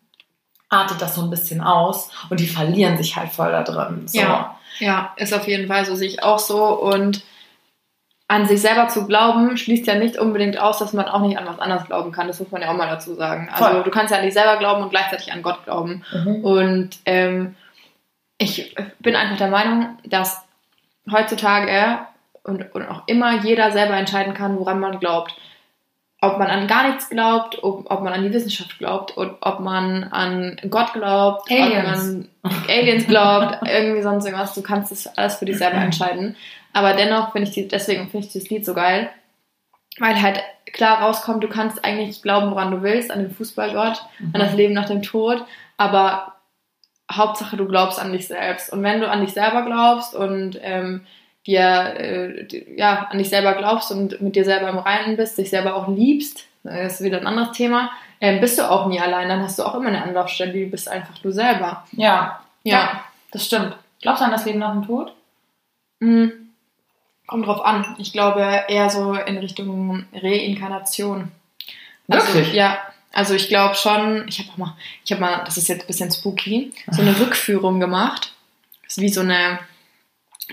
[0.73, 4.07] artet das so ein bisschen aus und die verlieren sich halt voll da drin.
[4.07, 4.19] So.
[4.19, 4.57] Ja.
[4.79, 6.63] Ja, ist auf jeden Fall so, sehe ich auch so.
[6.63, 7.23] Und
[8.27, 11.45] an sich selber zu glauben, schließt ja nicht unbedingt aus, dass man auch nicht an
[11.45, 12.27] was anderes glauben kann.
[12.27, 13.49] Das muss man ja auch mal dazu sagen.
[13.51, 13.83] Also Voll.
[13.83, 16.03] du kannst ja an dich selber glauben und gleichzeitig an Gott glauben.
[16.11, 16.43] Mhm.
[16.43, 17.55] Und ähm,
[18.39, 20.41] ich bin einfach der Meinung, dass
[21.11, 21.99] heutzutage
[22.43, 25.35] und, und auch immer jeder selber entscheiden kann, woran man glaubt.
[26.23, 29.59] Ob man an gar nichts glaubt, ob, ob man an die Wissenschaft glaubt, und ob
[29.59, 31.69] man an Gott glaubt, Aliens.
[31.69, 34.53] ob man an Aliens glaubt, irgendwie sonst irgendwas.
[34.53, 36.37] Du kannst das alles für dich selber entscheiden.
[36.71, 39.09] Aber dennoch finde ich die, deswegen finde ich das Lied so geil,
[39.99, 44.01] weil halt klar rauskommt, du kannst eigentlich glauben, woran du willst, an den Fußballgott,
[44.31, 45.43] an das Leben nach dem Tod,
[45.75, 46.35] aber
[47.11, 48.71] Hauptsache du glaubst an dich selbst.
[48.71, 51.05] Und wenn du an dich selber glaubst und ähm,
[51.47, 51.61] dir
[51.97, 55.49] äh, die- ja an dich selber glaubst und mit dir selber im Reinen bist, dich
[55.49, 59.27] selber auch liebst, das ist wieder ein anderes Thema, ähm, bist du auch nie allein,
[59.27, 61.85] dann hast du auch immer eine Anlaufstelle, du bist einfach du selber.
[61.91, 62.39] Ja.
[62.63, 62.73] Ja.
[62.77, 63.75] ja, das stimmt.
[64.01, 65.13] Glaubst du an das Leben nach dem Tod?
[65.99, 66.31] Mhm.
[67.27, 67.95] Kommt drauf an.
[67.99, 71.31] Ich glaube eher so in Richtung Reinkarnation.
[72.09, 72.53] Also, Wirklich?
[72.53, 72.77] ja.
[73.11, 74.75] Also ich glaube schon, ich habe auch mal,
[75.05, 78.33] ich habe mal, das ist jetzt ein bisschen spooky, so eine Rückführung gemacht.
[78.83, 79.59] Das ist wie so eine,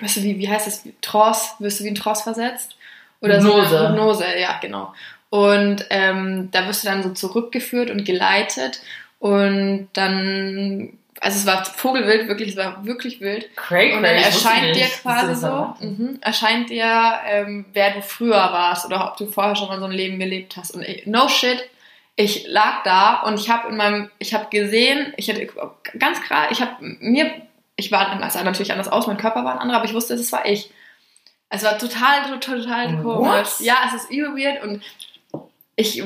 [0.00, 0.84] weißt du, wie, wie heißt das?
[1.00, 2.76] Trance, wirst du wie ein Trance versetzt?
[3.20, 3.78] Oder so Hypnose.
[3.78, 4.94] eine Hypnose, ja, genau.
[5.30, 8.80] Und ähm, da wirst du dann so zurückgeführt und geleitet
[9.20, 13.54] und dann, also es war Vogelwild, wirklich, es war wirklich wild.
[13.54, 18.86] Craig, Und dann erscheint dir quasi so, mhm, erscheint dir, ähm, wer du früher warst
[18.86, 20.72] oder ob du vorher schon mal so ein Leben gelebt hast.
[20.72, 21.62] Und ich, no shit,
[22.16, 25.46] ich lag da und ich habe in meinem, ich habe gesehen, ich hatte
[25.98, 27.30] ganz klar, ich habe mir,
[27.80, 30.14] ich war, es sah natürlich anders aus, mein Körper war ein anderer, aber ich wusste,
[30.14, 30.70] es war ich.
[31.48, 33.16] Es war total, total, total What?
[33.16, 33.48] komisch.
[33.58, 34.82] Ja, es ist übel weird und
[35.74, 36.02] ich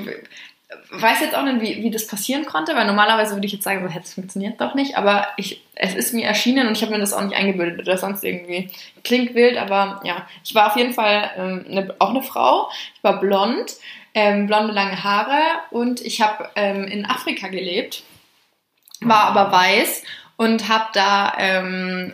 [0.90, 3.86] weiß jetzt auch nicht, wie, wie das passieren konnte, weil normalerweise würde ich jetzt sagen,
[3.86, 6.92] so hätte es funktioniert doch nicht, aber ich, es ist mir erschienen und ich habe
[6.92, 8.70] mir das auch nicht eingebildet oder sonst irgendwie.
[9.02, 12.70] Klingt wild, aber ja, ich war auf jeden Fall ähm, eine, auch eine Frau.
[12.96, 13.74] Ich war blond,
[14.14, 18.02] ähm, blonde lange Haare und ich habe ähm, in Afrika gelebt,
[19.00, 20.02] war aber weiß
[20.36, 22.12] und habe da ähm,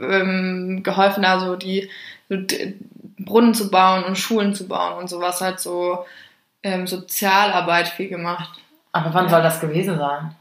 [0.00, 1.90] ähm, geholfen, da so die
[2.28, 2.36] so
[3.18, 6.04] Brunnen zu bauen und Schulen zu bauen und sowas halt so
[6.62, 8.50] ähm, Sozialarbeit viel gemacht.
[8.92, 9.30] Aber wann Ja.
[9.30, 10.34] soll das gewesen sein?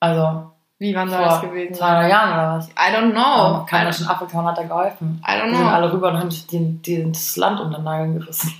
[0.00, 2.10] Also, Wie wann soll vor das gewesen 200 sein?
[2.10, 2.68] Jahren oder was?
[2.70, 3.60] I don't know.
[3.62, 5.22] Oh, kein I, Mensch in Afrika hat da geholfen.
[5.26, 5.70] I don't Die sind know.
[5.74, 8.52] alle rüber und haben sich den, den, das Land um den Nagel gerissen.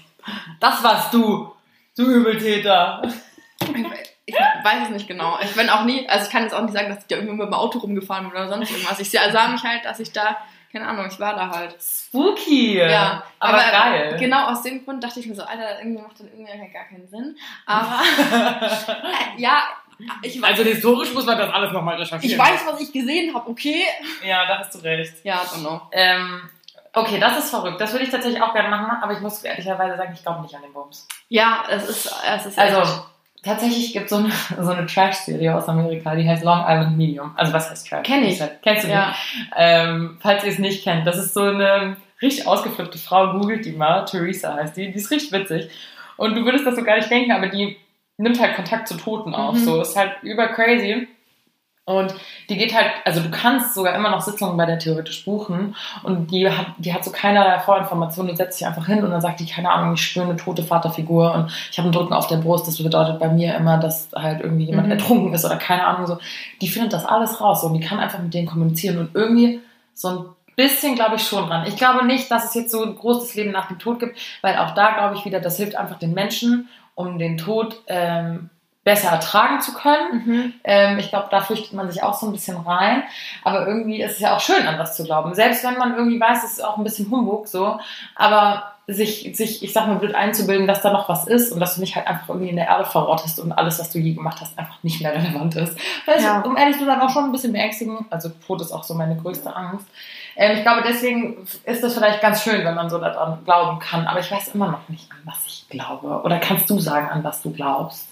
[0.61, 1.53] Das warst du,
[1.97, 3.03] du Übeltäter.
[4.27, 5.39] Ich weiß es nicht genau.
[5.43, 7.35] Ich bin auch nie, also ich kann jetzt auch nicht sagen, dass ich da irgendwie
[7.35, 8.99] mit dem Auto rumgefahren bin oder sonst irgendwas.
[9.01, 10.37] Ich sah mich halt, dass ich da,
[10.73, 11.77] keine Ahnung, ich war da halt.
[11.81, 12.79] Spooky.
[12.79, 14.17] Ja, aber, geil.
[14.19, 17.07] Genau aus dem Grund dachte ich mir so, Alter, irgendwie macht das irgendwie gar keinen
[17.09, 17.37] Sinn.
[17.67, 18.01] Aber
[19.37, 19.63] äh, ja,
[20.23, 22.23] ich weiß, Also historisch muss man das alles nochmal recherchieren.
[22.25, 23.85] ich weiß, was ich gesehen habe, okay?
[24.25, 25.15] Ja, da hast du recht.
[25.25, 25.81] Ja, I don't know.
[25.93, 26.49] Ähm,
[26.95, 27.81] okay, das ist verrückt.
[27.81, 30.55] Das würde ich tatsächlich auch gerne machen, aber ich muss ehrlicherweise sagen, ich glaube nicht
[30.55, 31.07] an den Bums.
[31.29, 33.05] Ja, es ist, es ist Also,
[33.45, 34.31] tatsächlich gibt es so eine,
[34.65, 37.33] so eine Trash-Serie aus Amerika, die heißt Long Island Medium.
[37.37, 38.07] Also, was heißt Trash?
[38.07, 38.41] Kenn ich.
[38.63, 38.93] Kennst du die?
[38.93, 39.15] ja.
[39.57, 43.73] Ähm, falls ihr es nicht kennt, das ist so eine richtig ausgeflippte Frau, googelt die
[43.73, 45.69] mal, Theresa heißt die, die ist richtig witzig.
[46.17, 47.77] Und du würdest das so gar nicht denken, aber die
[48.17, 49.59] nimmt halt Kontakt zu Toten auf, Mhm.
[49.65, 51.09] so, ist halt über crazy.
[51.87, 52.15] Und
[52.49, 56.31] die geht halt, also du kannst sogar immer noch Sitzungen bei der theoretisch buchen und
[56.31, 58.27] die hat, die hat so keinerlei Vorinformation.
[58.27, 60.63] Du setzt dich einfach hin und dann sagt die, keine Ahnung, ich spüre eine tote
[60.63, 62.67] Vaterfigur und ich habe einen Drücken auf der Brust.
[62.67, 64.93] Das bedeutet bei mir immer, dass halt irgendwie jemand Mhm.
[64.93, 66.19] ertrunken ist oder keine Ahnung so.
[66.63, 69.61] Die findet das alles raus so, und die kann einfach mit denen kommunizieren und irgendwie
[69.93, 70.25] so ein
[70.57, 71.67] bisschen glaube ich schon dran.
[71.67, 74.57] Ich glaube nicht, dass es jetzt so ein großes Leben nach dem Tod gibt, weil
[74.57, 78.49] auch da glaube ich wieder, das hilft einfach den Menschen, um den Tod ähm,
[78.85, 80.23] besser ertragen zu können.
[80.27, 80.55] Mhm.
[80.63, 83.03] Ähm, ich glaube, da fürchtet man sich auch so ein bisschen rein.
[83.43, 85.35] Aber irgendwie ist es ja auch schön, an was zu glauben.
[85.35, 87.79] Selbst wenn man irgendwie weiß, es ist auch ein bisschen Humbug so.
[88.15, 91.77] Aber sich, sich, ich sag mal, blöd einzubilden, dass da noch was ist und dass
[91.77, 94.39] du nicht halt einfach irgendwie in der Erde verrottest und alles, was du je gemacht
[94.43, 95.79] hast, einfach nicht mehr relevant ist.
[96.05, 96.41] Das Ja.
[96.41, 98.01] um ehrlich zu sein, auch schon ein bisschen beängstigend.
[98.11, 99.87] Also Tod ist auch so meine größte Angst.
[100.37, 104.07] Ähm, ich glaube, deswegen ist das vielleicht ganz schön, wenn man so daran glauben kann.
[104.07, 106.21] Aber ich weiß immer noch nicht, an was ich glaube.
[106.23, 108.09] Oder kannst du sagen, an was du glaubst?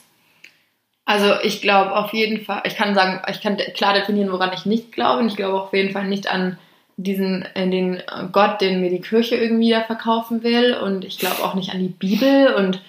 [1.04, 4.66] Also ich glaube auf jeden Fall, ich kann sagen, ich kann klar definieren, woran ich
[4.66, 5.20] nicht glaube.
[5.20, 6.58] Und ich glaube auf jeden Fall nicht an
[6.96, 10.74] diesen, in den Gott, den mir die Kirche irgendwie da verkaufen will.
[10.74, 12.80] Und ich glaube auch nicht an die Bibel und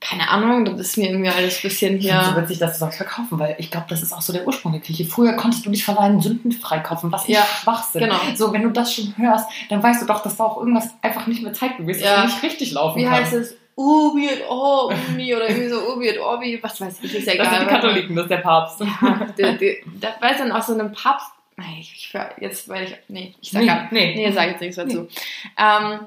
[0.00, 2.42] keine Ahnung, das ist mir irgendwie alles ein bisschen Ich finde so hier.
[2.42, 4.80] witzig, dass du sagst verkaufen, weil ich glaube, das ist auch so der Ursprung der
[4.80, 5.04] Kirche.
[5.04, 8.02] Früher konntest du dich von deinen Sünden freikaufen, was Ja, Schwachsinn.
[8.02, 8.14] genau.
[8.36, 11.26] So, wenn du das schon hörst, dann weißt du doch, dass da auch irgendwas einfach
[11.26, 12.20] nicht mehr zeitgemäß ist Ja.
[12.22, 13.12] und nicht richtig laufen Wie kann.
[13.14, 13.56] heißt es?
[13.78, 17.46] Ubi et Orbi oder irgendwie so Ubi et Orbi, was weiß ich, ist ja egal.
[17.46, 18.80] Das sind die Katholiken, das ist der Papst.
[18.80, 21.30] Ja, der, der, da weiß dann auch so einem Papst.
[21.56, 22.96] Nein, ich, ich jetzt, weil ich.
[23.06, 24.14] Nee, ich sag Nee, gar nee.
[24.16, 25.08] Nee, sag jetzt nichts dazu.
[25.56, 26.00] Ähm,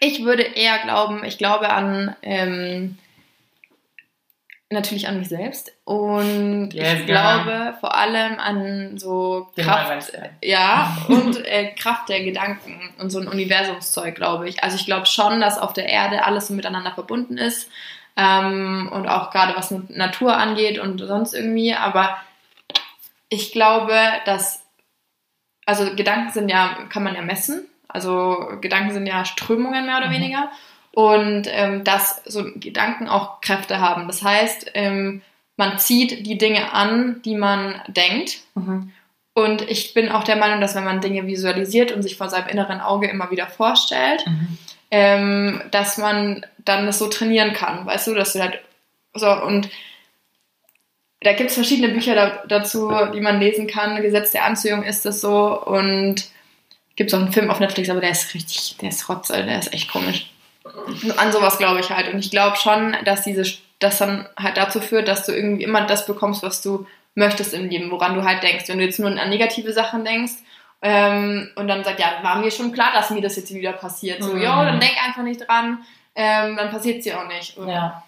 [0.00, 2.96] ich würde eher glauben, ich glaube an ähm,
[4.70, 7.18] natürlich an mich selbst und Yes, ich girl.
[7.18, 13.18] glaube vor allem an so Den Kraft, ja und äh, Kraft der Gedanken und so
[13.18, 14.62] ein Universumszeug, glaube ich.
[14.62, 17.70] Also ich glaube schon, dass auf der Erde alles so miteinander verbunden ist
[18.16, 21.74] ähm, und auch gerade was mit Natur angeht und sonst irgendwie.
[21.74, 22.18] Aber
[23.30, 24.62] ich glaube, dass
[25.64, 27.66] also Gedanken sind ja kann man ja messen.
[27.88, 30.12] Also Gedanken sind ja Strömungen mehr oder Mhm.
[30.14, 30.50] weniger
[30.92, 34.06] und ähm, dass so Gedanken auch Kräfte haben.
[34.06, 35.22] Das heißt, ähm,
[35.56, 38.38] man zieht die Dinge an, die man denkt.
[38.54, 38.92] Mhm.
[39.34, 42.48] Und ich bin auch der Meinung, dass wenn man Dinge visualisiert und sich vor seinem
[42.48, 44.58] inneren Auge immer wieder vorstellt, Mhm.
[44.90, 48.60] ähm, dass man dann das so trainieren kann, weißt du, dass du halt
[49.14, 49.68] so und
[51.20, 54.00] da gibt es verschiedene Bücher da, dazu, die man lesen kann.
[54.00, 56.24] Gesetz der Anziehung ist das so und
[56.94, 59.58] gibt es auch einen Film auf Netflix, aber der ist richtig, der ist rotz, der
[59.58, 60.30] ist echt komisch.
[61.16, 63.42] An sowas glaube ich halt und ich glaube schon, dass diese,
[63.78, 67.68] das dann halt dazu führt, dass du irgendwie immer das bekommst, was du möchtest im
[67.68, 68.64] Leben, woran du halt denkst.
[68.68, 70.34] Wenn du jetzt nur an negative Sachen denkst,
[70.80, 74.22] ähm, und dann sagt, ja, war mir schon klar, dass mir das jetzt wieder passiert.
[74.22, 74.42] So, Mhm.
[74.42, 75.78] jo, dann denk einfach nicht dran,
[76.14, 77.56] ähm, dann passiert es dir auch nicht.
[77.56, 78.02] Und Ja.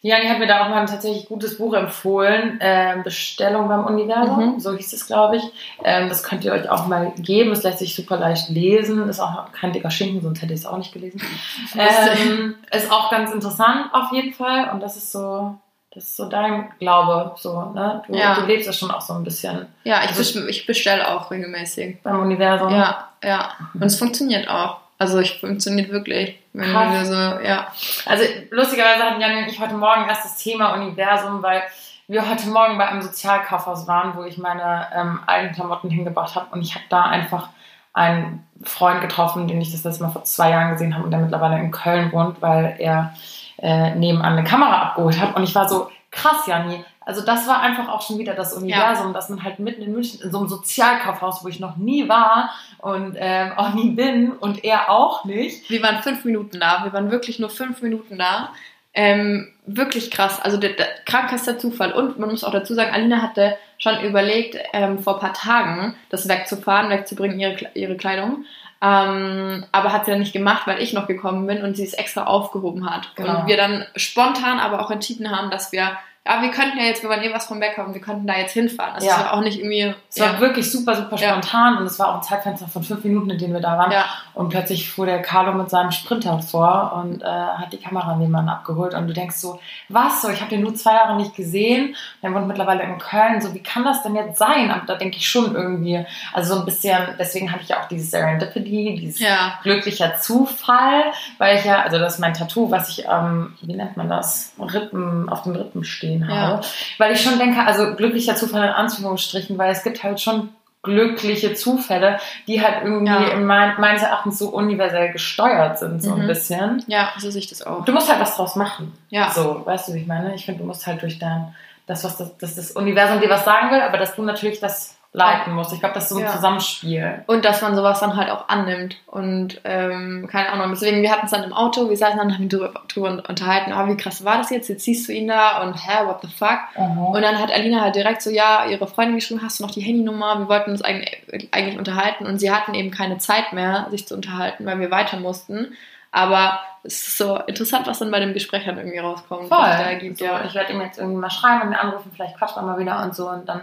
[0.00, 4.54] Jani hat mir da auch mal ein tatsächlich gutes Buch empfohlen, ähm, Bestellung beim Universum,
[4.54, 4.60] Mhm.
[4.60, 5.42] so hieß es, glaube ich.
[5.82, 9.18] Ähm, das könnt ihr euch auch mal geben, es lässt sich super leicht lesen, ist
[9.20, 11.20] auch kein dicker Schinken, sonst hätte ich es auch nicht gelesen.
[11.76, 15.54] Ähm, ist auch ganz interessant auf jeden Fall und das ist so,
[15.92, 18.02] das ist so dein Glaube, so, ne?
[18.06, 18.34] Du, Ja.
[18.34, 22.02] du lebst das schon auch so ein bisschen Ja, ich, Also- bestelle auch regelmäßig.
[22.02, 22.70] beim Universum.
[22.70, 23.50] Ja, ja.
[23.74, 24.78] Und es funktioniert auch.
[24.98, 26.38] Also ich funktioniert wirklich.
[26.52, 27.68] Wenn wir so, ja.
[28.04, 31.62] Also lustigerweise hatten Jan und ich heute Morgen erst das Thema Universum, weil
[32.08, 36.46] wir heute Morgen bei einem Sozialkaufhaus waren, wo ich meine ähm, alten Klamotten hingebracht habe
[36.50, 37.50] und ich habe da einfach
[37.92, 41.20] einen Freund getroffen, den ich das letzte Mal vor zwei Jahren gesehen habe und der
[41.20, 43.14] mittlerweile in Köln wohnt, weil er
[43.58, 47.62] äh, nebenan eine Kamera abgeholt hat und ich war so, krass, Jani, also das war
[47.62, 50.48] einfach auch schon wieder das Universum, dass man halt mitten in München in so einem
[50.48, 55.70] Sozialkaufhaus, wo ich noch nie war und ähm, auch nie bin und er auch nicht,
[55.70, 56.84] Wir waren fünf Minuten da.
[56.84, 58.50] Wir waren wirklich nur fünf Minuten da.
[58.92, 60.38] Ähm, wirklich krass.
[60.38, 61.92] Also der, der krankester Zufall.
[61.92, 65.94] Und man muss auch dazu sagen, Alina hatte schon überlegt, ähm, vor ein paar Tagen
[66.10, 68.44] das wegzufahren, wegzubringen, ihre, ihre Kleidung.
[68.82, 71.94] Ähm, aber hat sie dann nicht gemacht, weil ich noch gekommen bin und sie es
[71.94, 73.16] extra aufgehoben hat.
[73.16, 73.40] Genau.
[73.40, 75.92] Und wir dann spontan aber auch entschieden haben, dass wir,
[76.28, 78.36] ja, wir könnten ja jetzt, wir waren eh was vom Bäcker und wir könnten da
[78.36, 78.94] jetzt hinfahren.
[78.94, 79.14] Also Ja.
[79.16, 79.94] es war auch nicht irgendwie.
[80.10, 81.30] Es war ja, wirklich super, super Ja.
[81.30, 83.90] spontan und es war auch ein Zeitfenster von fünf Minuten, in dem wir da waren.
[83.90, 88.14] ja, Und plötzlich fuhr der Carlo mit seinem Sprinter vor und äh, hat die Kamera
[88.16, 88.94] nebenan abgeholt.
[88.94, 91.96] Und du denkst so, was so, ich habe den nur zwei Jahre nicht gesehen.
[92.22, 93.40] Der wohnt mittlerweile in Köln.
[93.40, 94.70] So, wie kann das denn jetzt sein?
[94.70, 97.88] Aber da denke ich schon irgendwie, also so ein bisschen, deswegen habe ich ja auch
[97.88, 101.04] dieses Serendipity, dieses ja, glücklicher Zufall,
[101.38, 104.52] weil ich ja, also das ist mein Tattoo, was ich, ähm, wie nennt man das,
[104.58, 106.62] Rippen, auf den Rippen stehen habe.
[106.96, 110.48] Weil ich schon denke, also glücklicher Zufall in Anführungsstrichen, weil es gibt halt schon
[110.82, 113.28] glückliche Zufälle, die halt irgendwie Ja.
[113.32, 116.26] in mein, meines Erachtens so universell gesteuert sind, so ein Mhm.
[116.26, 116.84] bisschen.
[116.86, 117.84] ja, so sehe ich das auch.
[117.84, 118.96] Du musst halt was draus machen.
[119.10, 119.30] Ja.
[119.30, 120.34] So, weißt du, wie ich meine?
[120.34, 121.54] Ich finde, du musst halt durch dein,
[121.86, 124.96] das, was das, dass das Universum dir was sagen will, aber dass du natürlich das
[125.12, 125.72] leiten musst.
[125.72, 126.32] Ich glaube, das ist so ein Ja.
[126.32, 127.24] Zusammenspiel.
[127.26, 128.98] Und dass man sowas dann halt auch annimmt.
[129.06, 132.48] Und ähm, keine Ahnung, deswegen, wir hatten es dann im Auto, wir saßen dann, haben
[132.48, 134.68] drüber, drüber unterhalten, ah, wie krass war das jetzt?
[134.68, 136.58] Jetzt siehst du ihn da und hä, what the fuck?
[136.76, 139.80] Und dann hat Alina halt direkt so, ja, ihre Freundin geschrieben, hast du noch die
[139.80, 140.38] Handynummer?
[140.40, 144.14] Wir wollten uns eigentlich, eigentlich unterhalten und sie hatten eben keine Zeit mehr, sich zu
[144.14, 145.72] unterhalten, weil wir weiter mussten.
[146.10, 149.48] Aber es ist so interessant, was dann bei dem Gespräch dann irgendwie rauskommt.
[149.48, 149.58] Voll.
[149.58, 150.42] da ergibt, so, ja.
[150.44, 153.02] Ich werde ihm jetzt irgendwie mal schreiben und ihn anrufen, vielleicht quatscht man mal wieder
[153.02, 153.62] und so und dann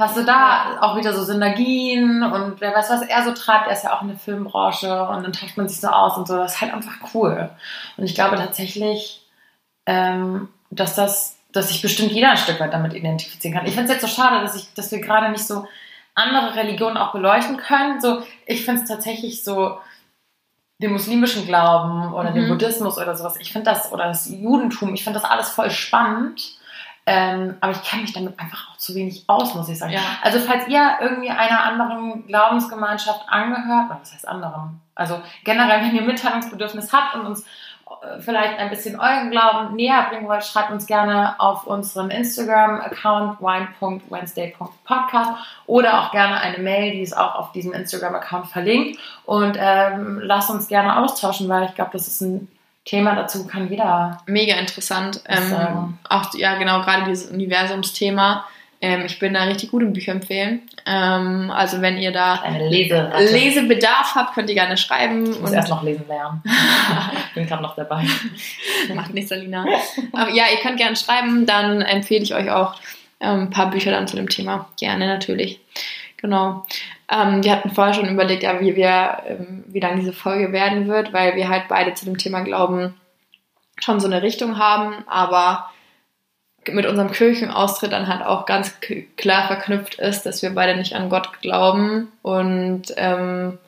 [0.00, 3.66] hast du da auch wieder so Synergien und wer weiß, was er so treibt.
[3.66, 6.26] Er ist ja auch in der Filmbranche und dann tauscht man sich so aus und
[6.26, 6.36] so.
[6.36, 7.50] Das ist halt einfach cool.
[7.96, 9.22] Und ich glaube tatsächlich,
[9.86, 13.66] ähm, dass das, dass sich bestimmt jeder ein Stück weit damit identifizieren kann.
[13.66, 15.66] Ich finde es jetzt so schade, dass ich, dass wir gerade nicht so
[16.14, 18.00] andere Religionen auch beleuchten können.
[18.00, 19.78] So, ich finde es tatsächlich so,
[20.80, 22.48] den muslimischen Glauben oder den Mhm.
[22.48, 26.56] Buddhismus oder sowas, ich finde das, oder das Judentum, ich finde das alles voll spannend.
[27.12, 29.92] Ähm, aber ich kenne mich damit einfach auch zu wenig aus, muss ich sagen.
[29.92, 30.00] Ja.
[30.22, 34.80] Also falls ihr irgendwie einer anderen Glaubensgemeinschaft angehört, oder was heißt anderen?
[34.94, 40.06] Also generell, wenn ihr Mitteilungsbedürfnis habt und uns äh, vielleicht ein bisschen euren Glauben näher
[40.08, 45.30] bringen wollt, schreibt uns gerne auf unseren Instagram-Account wine.wednesday.podcast
[45.66, 50.48] oder auch gerne eine Mail, die ist auch auf diesem Instagram-Account verlinkt und ähm, lasst
[50.48, 52.46] uns gerne austauschen, weil ich glaube, das ist ein
[52.84, 55.22] Thema, dazu kann jeder Mega interessant.
[55.28, 58.46] Ähm, auch, ja, genau, gerade dieses Universumsthema.
[58.82, 60.62] Ähm, ich bin da richtig gut im Bücher empfehlen.
[60.86, 62.42] Ähm, also wenn ihr da.
[62.70, 65.30] Lesebedarf habt, könnt ihr gerne schreiben.
[65.30, 66.42] Ich muss Und erst noch lesen lernen.
[67.34, 68.04] Bin gerade noch dabei.
[68.94, 69.66] macht nichts, Alina.
[70.12, 72.76] Aber ja, ihr könnt gerne schreiben, dann empfehle ich euch auch
[73.20, 74.70] ähm, ein paar Bücher dann zu dem Thema.
[74.78, 75.60] Gerne, natürlich.
[76.16, 76.66] Genau.
[77.10, 80.86] Ähm, wir hatten vorher schon überlegt, ja, wie wir, ähm, wie lang diese Folge werden
[80.86, 82.94] wird, weil wir halt beide zu dem Thema Glauben
[83.80, 85.70] schon so eine Richtung haben, aber
[86.68, 88.78] mit unserem Kirchenaustritt dann halt auch ganz
[89.16, 93.58] klar verknüpft ist, dass wir beide nicht an Gott glauben und ähm,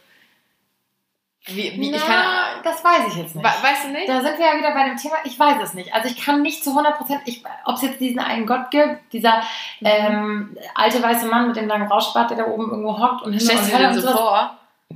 [1.46, 2.24] wie, wie, ich kann,
[2.62, 4.08] das weiß ich jetzt we- weißt du nicht?
[4.08, 5.92] Da sind wir ja wieder bei dem Thema, ich weiß es nicht.
[5.92, 7.20] Also ich kann nicht zu 100 Prozent,
[7.64, 9.38] ob es jetzt diesen einen Gott gibt, dieser
[9.80, 9.86] Mhm.
[9.86, 13.40] ähm, alte weiße Mann mit dem langen Rauschbart, der da oben irgendwo hockt und Himmel
[13.58, 14.16] Stellst und so so.
[14.16, 14.50] vor?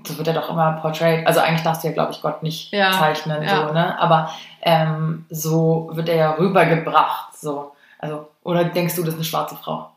[0.07, 1.27] So wird er doch immer portrayed.
[1.27, 3.67] Also eigentlich darfst du ja, glaube ich, Gott nicht Ja, zeichnen, ja.
[3.67, 3.99] so, ne?
[3.99, 4.31] Aber
[4.63, 7.73] ähm, so wird er ja rübergebracht, so.
[7.99, 9.91] Also, oder denkst du, das ist eine schwarze Frau?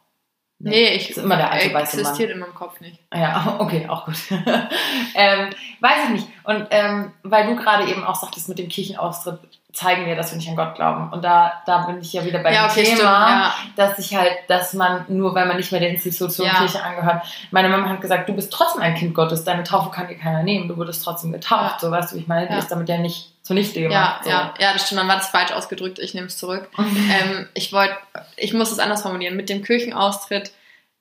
[0.61, 2.05] Nee, ich Das ist immer der alte weiße Mann.
[2.05, 2.99] existiert in meinem Kopf nicht.
[3.13, 4.15] Ja, okay, auch gut.
[5.15, 6.27] ähm, weiß ich nicht.
[6.43, 9.39] Und ähm, weil du gerade eben auch sagtest, mit dem Kirchenaustritt
[9.71, 11.13] zeigen wir, dass wir nicht an Gott glauben.
[11.13, 13.07] Und da, da bin ich ja wieder bei ja, dem okay, Thema, stimmt.
[13.07, 13.53] Ja.
[13.75, 16.55] dass ich halt, dass man, nur weil man nicht mehr der Institution Ja.
[16.55, 20.07] Kirche angehört, meine Mama hat gesagt, du bist trotzdem ein Kind Gottes, deine Taufe kann
[20.07, 21.81] dir keiner nehmen, du wurdest trotzdem getauft.
[21.81, 22.59] So, weißt du, ich meine, die Ja.
[22.59, 24.23] ist damit ja nicht zunichte Ja, gemacht.
[24.25, 24.29] so.
[24.29, 25.01] ja, ja, das stimmt.
[25.01, 25.97] Dann war das falsch ausgedrückt.
[25.97, 26.69] Ich nehme es zurück.
[26.77, 27.97] ähm, ich wollte,
[28.37, 29.35] ich muss es anders formulieren.
[29.35, 30.51] Mit dem Kirchenaustritt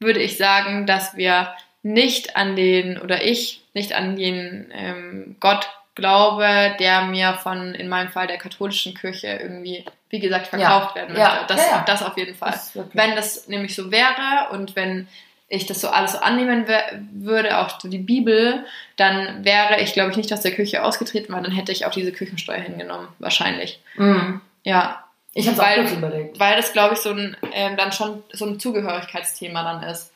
[0.00, 5.68] würde ich sagen, dass wir nicht an den oder ich nicht an den ähm, Gott
[5.94, 11.08] glaube, der mir von in meinem Fall der katholischen Kirche irgendwie, wie gesagt, verkauft werden
[11.12, 11.20] möchte.
[11.20, 11.84] Ja, Das, ja, ja.
[11.87, 12.52] das auf jeden Fall.
[12.52, 15.06] Das Wenn das nämlich so wäre und wenn
[15.48, 16.66] ich das so alles so annehmen
[17.12, 18.64] würde, auch so die Bibel,
[18.96, 21.90] dann wäre ich, glaube ich, nicht aus der Kirche ausgetreten, weil dann hätte ich auch
[21.92, 23.80] diese Kirchensteuer hingenommen, wahrscheinlich.
[23.96, 24.40] Mhm.
[24.64, 26.38] Ja, Ich habe es auch kurz überlegt.
[26.38, 30.12] weil das, glaube ich, so ein, ähm, dann schon so ein Zugehörigkeitsthema dann ist.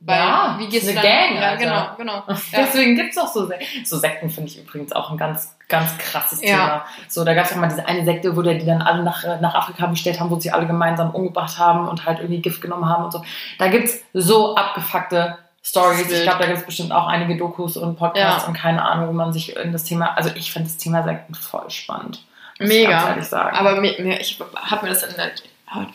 [0.00, 1.18] Weil, Ja, wie gehst ist du eine dann?
[1.34, 1.96] Gang, ja, Alter.
[1.96, 2.22] genau, genau.
[2.52, 2.58] Ja.
[2.58, 5.98] Deswegen gibt es auch so, Se so Sekten, finde ich übrigens auch ein ganz, ganz
[5.98, 6.48] krasses Ja.
[6.48, 6.84] Thema.
[7.08, 9.54] So, da gab es auch mal diese eine Sekte, wo die dann alle nach, nach
[9.54, 13.04] Afrika bestellt haben, wo sie alle gemeinsam umgebracht haben und halt irgendwie Gift genommen haben
[13.04, 13.24] und so.
[13.58, 16.10] Da gibt es so abgefuckte Stories.
[16.10, 18.48] Ich glaube, da gibt es bestimmt auch einige Dokus und Podcasts Ja.
[18.48, 21.34] und keine Ahnung, wo man sich in das Thema, also ich finde das Thema Sekten
[21.34, 22.24] voll spannend.
[22.60, 23.16] Mega.
[23.52, 25.30] Aber mir, mir, ich habe mir das in der,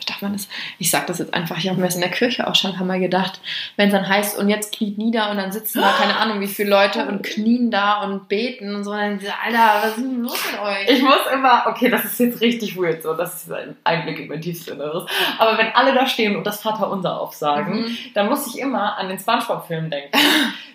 [0.08, 0.48] darf man das?
[0.80, 2.78] Ich sag das jetzt einfach, ich habe mir das in der Kirche auch schon ein
[2.78, 3.40] paar Mal gedacht,
[3.76, 6.48] wenn es dann heißt, und jetzt kniet nieder und dann sitzen da keine Ahnung wie
[6.48, 10.04] viele Leute und knien da und beten und so, und dann diese, Alter, was ist
[10.04, 10.90] denn los mit euch?
[10.90, 14.28] Ich muss immer, okay, das ist jetzt richtig weird, so, das ist ein Einblick in
[14.28, 15.06] mein tiefstes Inneres.
[15.40, 17.98] Aber wenn alle da stehen und das Vaterunser aufsagen, Mhm.
[18.14, 20.18] dann muss ich immer an den Spongebob-Film denken.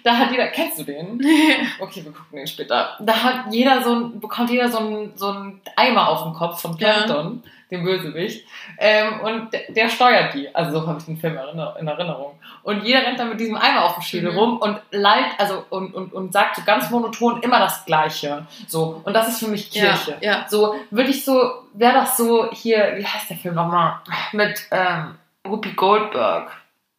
[0.04, 1.20] Da hat jeder, kennst du den?
[1.80, 2.96] Okay, wir gucken den später.
[3.00, 6.62] Da hat jeder so ein, bekommt jeder so ein, so ein Eimer auf dem Kopf
[6.62, 7.00] von Ja.
[7.70, 8.46] Dem Bösewicht.
[8.78, 10.54] Ähm, und der, der steuert die.
[10.54, 11.38] Also so habe ich den Film
[11.78, 12.38] in Erinnerung.
[12.62, 14.38] Und jeder rennt dann mit diesem Eimer auf dem Schädel Mhm.
[14.38, 18.46] rum und lallt, also und, und, und sagt so ganz monoton immer das Gleiche.
[18.66, 19.02] So.
[19.04, 20.16] Und das ist für mich Kirche.
[20.20, 20.46] Ja, ja.
[20.48, 21.38] So, würde ich so,
[21.74, 24.00] wäre das so hier, wie heißt der Film nochmal?
[24.32, 26.50] Mit ähm, Whoopi Goldberg.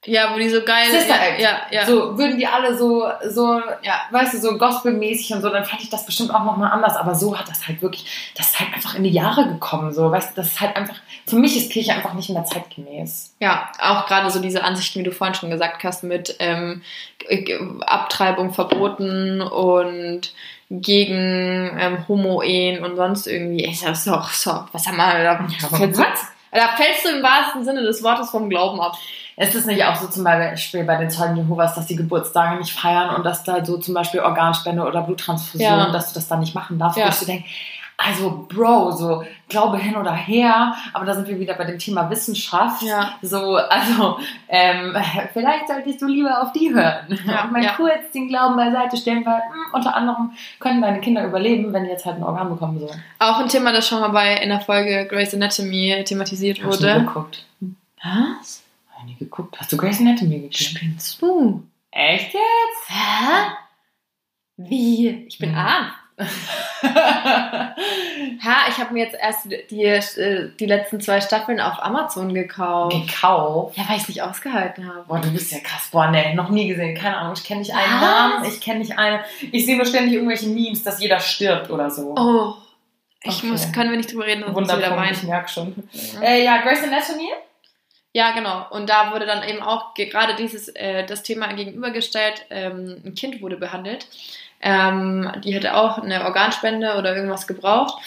[0.06, 1.42] Ja, wo die so geil Sister ja, Act.
[1.42, 1.86] Ja, ja.
[1.86, 4.02] So würden die alle so, so, Ja.
[4.12, 6.96] weißt du, so gospelmäßig und so, dann fand ich das bestimmt auch nochmal anders.
[6.96, 9.94] Aber so hat das halt wirklich, das ist halt einfach in die Jahre gekommen.
[9.94, 10.96] So, weißt du, das ist halt einfach,
[11.28, 13.36] für mich ist Kirche einfach nicht mehr zeitgemäß.
[13.42, 16.82] Ja, auch gerade so diese Ansichten, wie du vorhin schon gesagt hast, mit ähm,
[17.82, 20.34] Abtreibung verboten und
[20.70, 23.66] gegen ähm, Homo-Ehen und sonst irgendwie.
[23.66, 24.64] Ist das doch so.
[24.72, 25.78] Was haben wir da?
[25.78, 26.28] fällst, was?
[26.52, 28.96] da fällst du im wahrsten Sinne des Wortes vom Glauben ab.
[29.40, 32.74] Ist es nicht auch so zum Beispiel bei den Zeugen Jehovas, dass die Geburtstage nicht
[32.78, 35.90] feiern und dass da so zum Beispiel Organspende oder Bluttransfusion, Ja.
[35.92, 36.98] dass du das da nicht machen darfst?
[36.98, 37.06] Ja.
[37.06, 37.46] Wo ich so denke,
[38.02, 42.10] also Bro, so Glaube hin oder her, aber da sind wir wieder bei dem Thema
[42.10, 42.82] Wissenschaft.
[42.82, 43.14] Ja.
[43.22, 44.96] So, also ähm,
[45.34, 47.72] vielleicht solltest du lieber auf die hören Ja, und mal ja.
[47.76, 51.90] kurz den Glauben beiseite stellen, weil mh, unter anderem können deine Kinder überleben, wenn die
[51.90, 53.04] jetzt halt ein Organ bekommen sollen.
[53.20, 56.88] Auch ein Thema, das schon mal bei in der Folge Grey's Anatomy thematisiert Hast du
[56.88, 57.00] wurde.
[57.06, 57.46] geguckt?
[58.04, 58.64] Was?
[59.00, 59.60] Ich nie geguckt.
[59.60, 60.58] Hast du Grey's Anatomy geguckt?
[60.58, 61.64] Spinnst du?
[61.92, 62.90] Echt jetzt?
[62.90, 63.52] Hä?
[64.58, 65.10] Wie?
[65.28, 65.58] Ich bin Hm.
[65.58, 65.92] arm.
[66.82, 72.96] Ha, ich habe mir jetzt erst die, äh, die letzten zwei Staffeln auf Amazon gekauft.
[73.08, 73.78] Gekauft.
[73.78, 75.04] Ja, weil ich es nicht ausgehalten habe.
[75.08, 75.90] Boah, du bist ja krass.
[75.92, 76.96] Boah, nee, noch nie gesehen.
[76.96, 77.34] Keine Ahnung.
[77.36, 78.02] Ich kenne nicht einen Was?
[78.02, 78.46] Namen.
[78.46, 79.24] Ich kenne nicht eine.
[79.52, 82.16] Ich sehe nur ständig irgendwelche Memes, dass jeder stirbt oder so.
[82.18, 82.54] Oh,
[83.24, 83.48] ich Okay.
[83.48, 85.76] muss, können wir nicht drüber reden, sonst muss ich wieder merke schon.
[86.22, 87.30] Äh, ja, Grey's Anatomy?
[88.14, 88.66] Ja, genau.
[88.72, 92.46] Und da wurde dann eben auch ge- gerade dieses äh, das Thema gegenübergestellt.
[92.50, 94.08] Ähm, ein Kind wurde behandelt.
[94.62, 98.02] Ähm, die hatte auch eine Organspende oder irgendwas gebraucht.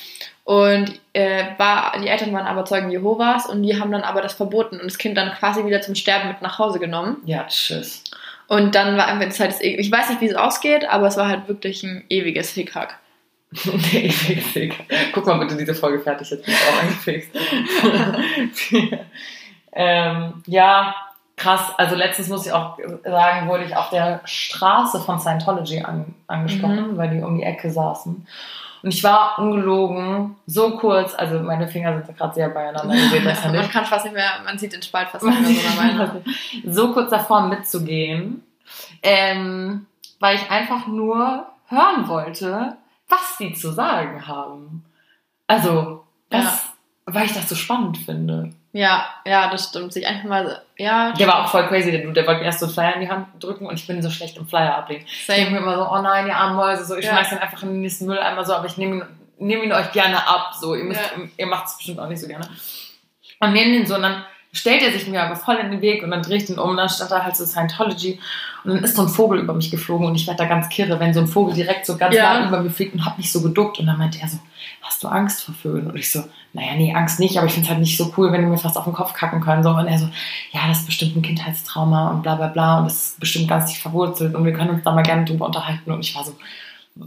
[0.45, 4.35] Und äh, war, die Eltern waren aber Zeugen Jehovas und die haben dann aber das
[4.35, 7.19] verboten und das Kind dann quasi wieder zum Sterben mit nach Hause genommen.
[7.25, 8.03] Ja, tschüss.
[8.49, 11.47] Und dann war das halt, ich weiß nicht, wie es ausgeht, aber es war halt
[11.47, 12.99] wirklich ein ewiges Hickhack.
[13.55, 14.75] fick, fick.
[15.13, 17.31] Guck mal bitte diese Folge fertig, jetzt bin ich auch angefixt.
[19.73, 20.95] ähm, ja,
[21.37, 21.73] krass.
[21.77, 26.97] Also letztens muss ich auch sagen, wurde ich auf der Straße von Scientology an, angesprochen,
[26.97, 28.27] weil die um die Ecke saßen.
[28.83, 33.45] Und ich war ungelogen, so kurz, also meine Finger sind gerade sehr beieinander, seht das
[33.45, 33.71] man nicht.
[33.71, 35.53] kann fast nicht mehr, man sieht den Spalt fast nicht mehr
[35.97, 36.23] so ne?
[36.65, 38.43] so kurz davor mitzugehen,
[39.03, 39.87] ähm,
[40.19, 42.77] weil ich einfach nur hören wollte,
[43.09, 44.85] was sie zu sagen haben.
[45.47, 46.72] Also, das,
[47.15, 48.51] weil ich das so spannend finde.
[48.73, 49.93] Ja, ja, das stimmt.
[49.93, 52.61] Sich einfach mal, ja, Der war auch voll crazy, der Dude, der wollte mir erst
[52.61, 55.05] so einen Flyer in die Hand drücken und ich bin so schlecht im Flyer ablegen.
[55.07, 57.13] Ich denke mir immer so, oh nein, ihr armen Mäuse, so, ich Ja.
[57.13, 59.05] schmeiß den einfach in den nächsten Mülleimer so, aber ich nehme ihn,
[59.39, 61.23] nehme ihn euch gerne ab, so, ihr, müsst, Ja.
[61.37, 62.49] ihr macht es bestimmt auch nicht so gerne.
[63.41, 66.03] Und nehme den so und dann stellt er sich mir aber voll in den Weg
[66.03, 68.19] und dann drehe ich den um und dann stand da halt so Scientology
[68.65, 71.01] und dann ist so ein Vogel über mich geflogen und ich werde da ganz kirre,
[71.01, 72.41] wenn so ein Vogel direkt so ganz Ja.
[72.41, 74.39] nah über mir fliegt und hab mich so geduckt und dann meinte er so,
[74.83, 75.87] hast du Angst vor Vögeln?
[75.87, 78.31] Und ich so, naja, nee, Angst nicht, aber ich finde es halt nicht so cool,
[78.31, 79.63] wenn die mir fast auf den Kopf kacken können.
[79.63, 79.71] So.
[79.71, 80.09] Und er so,
[80.53, 83.73] ja, das ist bestimmt ein Kindheitstrauma und bla bla bla und das ist bestimmt ganz
[83.73, 85.91] tief verwurzelt und wir können uns da mal gerne drüber unterhalten.
[85.91, 86.33] Und ich war so,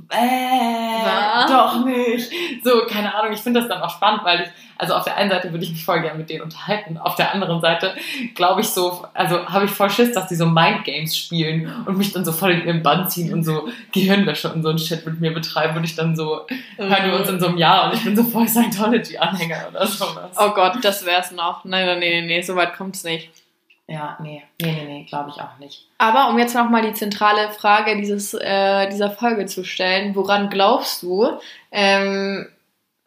[0.10, 2.32] äh, doch nicht.
[2.64, 5.30] So, keine Ahnung, ich finde das dann auch spannend, weil ich, also auf der einen
[5.30, 7.94] Seite würde ich mich voll gerne mit denen unterhalten, auf der anderen Seite
[8.34, 12.14] glaube ich so, also habe ich voll Schiss, dass die so Mindgames spielen und mich
[12.14, 15.22] dann so voll in ihren Bann ziehen und so Gehirnwäsche und so ein Shit mit
[15.22, 18.04] mir betreiben und ich dann so, hören wir uns in so einem Jahr und ich
[18.04, 20.32] bin so voll Scientology-Anhänger oder sowas.
[20.40, 21.64] Oh Gott, das wär's noch.
[21.64, 23.30] Nein, nein, nee, nee, nee, so weit kommt's nicht.
[23.88, 25.88] Ja, nee, nee, nee, nee, glaube ich auch nicht.
[26.00, 31.04] Aber um jetzt nochmal die zentrale Frage dieses, äh, dieser Folge zu stellen, woran glaubst
[31.04, 31.38] du?
[31.72, 32.48] Ähm,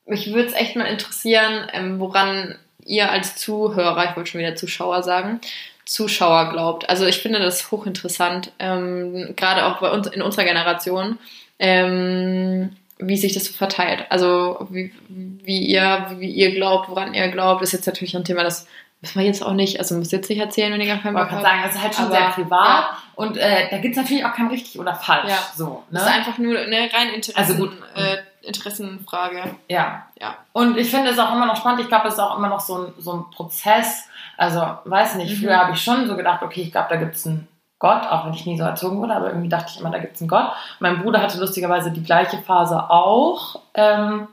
[0.07, 4.55] mich würde es echt mal interessieren, ähm, woran ihr als Zuhörer, ich wollte schon wieder
[4.55, 5.41] Zuschauer sagen,
[5.85, 6.89] Zuschauer glaubt.
[6.89, 11.19] Also ich finde das hochinteressant, ähm, gerade auch bei uns in unserer Generation,
[11.59, 14.07] ähm, wie sich das so verteilt.
[14.11, 18.45] Also wie, wie ihr, wie ihr glaubt, woran ihr glaubt, ist jetzt natürlich ein Thema,
[18.45, 18.67] das
[19.01, 21.31] müssen wir jetzt auch nicht, also muss jetzt nicht erzählen, wenn ihr gar keinen Bock
[21.31, 21.43] habt.
[21.43, 22.97] sagen, das ist halt schon Aber, sehr privat ja.
[23.17, 25.31] und äh, da gibt es natürlich auch kein richtig oder falsch.
[25.31, 25.39] Ja.
[25.55, 26.09] So, Das ne?
[26.11, 27.71] ist einfach nur eine rein Interessen, Also gut.
[27.95, 29.43] äh, Interessenfrage.
[29.69, 30.07] Ja.
[30.21, 30.35] Ja.
[30.53, 31.81] Und ich finde es auch immer noch spannend.
[31.81, 34.05] Ich glaube, es ist auch immer noch so ein, so ein Prozess.
[34.37, 35.45] Also, weiß nicht, Mhm.
[35.45, 37.47] früher habe ich schon so gedacht, okay, ich glaube, da gibt es einen
[37.79, 40.17] Gott, auch wenn ich nie so erzogen wurde, aber irgendwie dachte ich immer, da gibt
[40.17, 40.51] es einen Gott.
[40.81, 43.61] Mein Bruder hatte lustigerweise die gleiche Phase auch.
[43.75, 44.27] Ähm,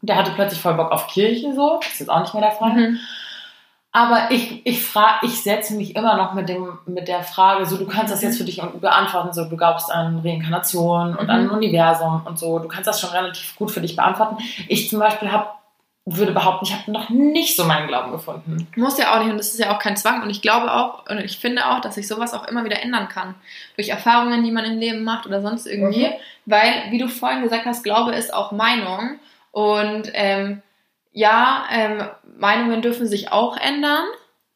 [0.00, 1.78] der hatte plötzlich voll Bock auf Kirche, so.
[1.80, 2.72] Das ist jetzt auch nicht mehr der Fall.
[2.72, 2.98] Mhm.
[3.94, 7.76] Aber ich, ich frage, ich setze mich immer noch mit dem, mit der Frage, so,
[7.76, 11.30] du kannst das jetzt für dich beantworten, so, du glaubst an Reinkarnation und Mhm.
[11.30, 14.38] an ein Universum und so, du kannst das schon relativ gut für dich beantworten.
[14.68, 15.60] Ich zum Beispiel hab,
[16.06, 18.66] würde behaupten, ich habe noch nicht so meinen Glauben gefunden.
[18.76, 21.08] Muss ja auch nicht und das ist ja auch kein Zwang und ich glaube auch
[21.08, 23.34] und ich finde auch, dass sich sowas auch immer wieder ändern kann.
[23.76, 26.06] Durch Erfahrungen, die man im Leben macht oder sonst irgendwie.
[26.06, 26.12] Mhm.
[26.46, 29.20] Weil, wie du vorhin gesagt hast, Glaube ist auch Meinung
[29.52, 30.62] und ähm,
[31.12, 32.04] ja, ähm,
[32.42, 34.04] Meinungen dürfen sich auch ändern.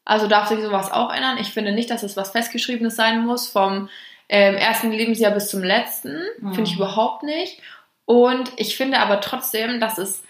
[0.05, 1.37] Also darf sich sowas auch ändern.
[1.39, 3.89] Ich finde nicht, dass es was Festgeschriebenes sein muss, vom
[4.29, 6.21] ähm, ersten Lebensjahr bis zum letzten.
[6.39, 6.53] Mhm.
[6.53, 7.61] Finde ich überhaupt nicht.
[8.05, 10.21] Und ich finde aber trotzdem, dass es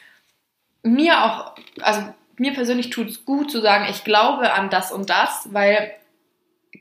[0.84, 2.02] mir auch, also
[2.38, 5.92] mir persönlich tut es gut zu sagen, ich glaube an das und das, weil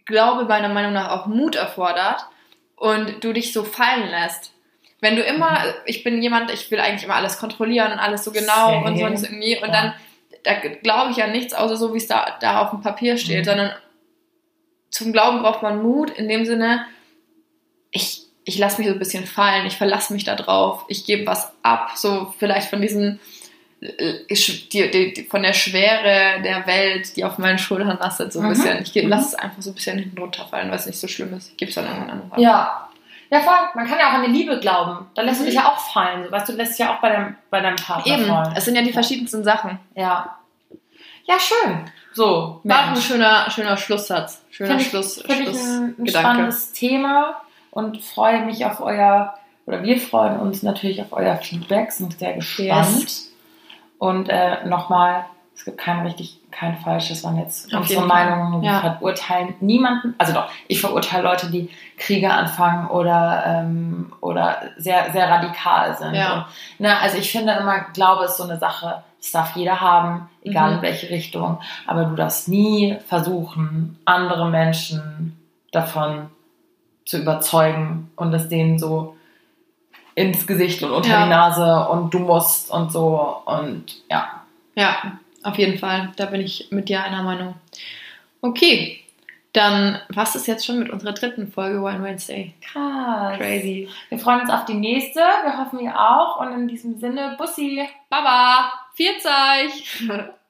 [0.05, 2.21] Glaube meiner Meinung nach auch Mut erfordert
[2.77, 4.53] und du dich so fallen lässt.
[5.01, 5.73] Wenn du immer, Mhm.
[5.87, 8.85] ich bin jemand, ich will eigentlich immer alles kontrollieren und alles so genau Same.
[8.85, 9.73] und so und so irgendwie und Ja.
[9.83, 9.95] dann
[10.47, 13.41] da glaube ich an nichts außer so, wie es da, da auf dem Papier steht,
[13.41, 13.45] Mhm.
[13.45, 13.71] sondern
[14.91, 16.87] zum Glauben braucht man Mut in dem Sinne,
[17.91, 21.27] ich, ich lasse mich so ein bisschen fallen, ich verlasse mich da drauf, ich gebe
[21.27, 23.21] was ab, so vielleicht von diesen,
[23.81, 28.47] äh, die, die, von der Schwere der Welt, die auf meinen Schultern lastet, so ein
[28.47, 28.49] Mhm.
[28.51, 28.83] bisschen.
[28.83, 29.09] Ich Mhm.
[29.11, 31.51] lasse es einfach so ein bisschen hinten runterfallen, weil es nicht so schlimm ist.
[31.51, 32.41] Ich gebe es dann irgendwann an.
[32.41, 32.86] Ja.
[33.31, 33.55] Ja, voll.
[33.75, 35.07] Man kann ja auch an die Liebe glauben.
[35.15, 35.45] Da lässt Mhm.
[35.45, 36.25] du dich ja auch fallen.
[36.25, 38.53] So, weißt du, lässt dich ja auch bei deinem, bei deinem Partner Eben, fallen.
[38.57, 39.79] es sind ja die verschiedensten Sachen.
[39.95, 40.37] Ja.
[41.25, 41.91] Ja, schön.
[42.13, 43.05] So, War ein Mensch.
[43.07, 44.45] schöner, schöner Schlusssatz.
[44.51, 46.09] Schöner Finde ich, Schluss, ich ein, ein Schlussgedanke.
[46.11, 47.41] spannendes Thema
[47.73, 49.35] und freue mich auf euer,
[49.67, 53.07] oder wir freuen uns natürlich auf euer Feedback, sind sehr gespannt.
[53.99, 58.01] Und äh, nochmal, es gibt kein richtig, kein falsch, das waren jetzt Auf unsere.
[58.63, 58.81] Wir Ja.
[58.81, 65.29] verurteilen niemanden, also doch, ich verurteile Leute, die Kriege anfangen oder, ähm, oder sehr, sehr
[65.29, 66.15] radikal sind.
[66.15, 66.35] Ja.
[66.35, 66.45] Und,
[66.81, 70.71] ne, also ich finde immer, Glaube ist so eine Sache, das darf jeder haben, egal
[70.71, 70.77] Mhm.
[70.77, 75.37] in welche Richtung, aber du darfst nie versuchen, andere Menschen
[75.73, 76.31] davon
[77.05, 79.15] zu überzeugen und es denen so
[80.15, 81.25] ins Gesicht und unter Ja.
[81.25, 84.25] die Nase und du musst und so und ja.
[84.75, 84.97] Ja,
[85.47, 86.13] auf jeden Fall.
[86.17, 87.55] Da bin ich mit dir einer Meinung.
[88.41, 89.01] Okay,
[89.53, 92.53] dann was ist jetzt schon mit unserer dritten Folge Wine Wednesday?
[92.61, 93.39] Krass.
[93.39, 93.89] Crazy.
[94.11, 95.21] Wir freuen uns auf die nächste.
[95.21, 96.41] Wir hoffen ihr auch.
[96.41, 97.89] Und in diesem Sinne, Bussi.
[98.11, 99.71] Baba, Vierzeig!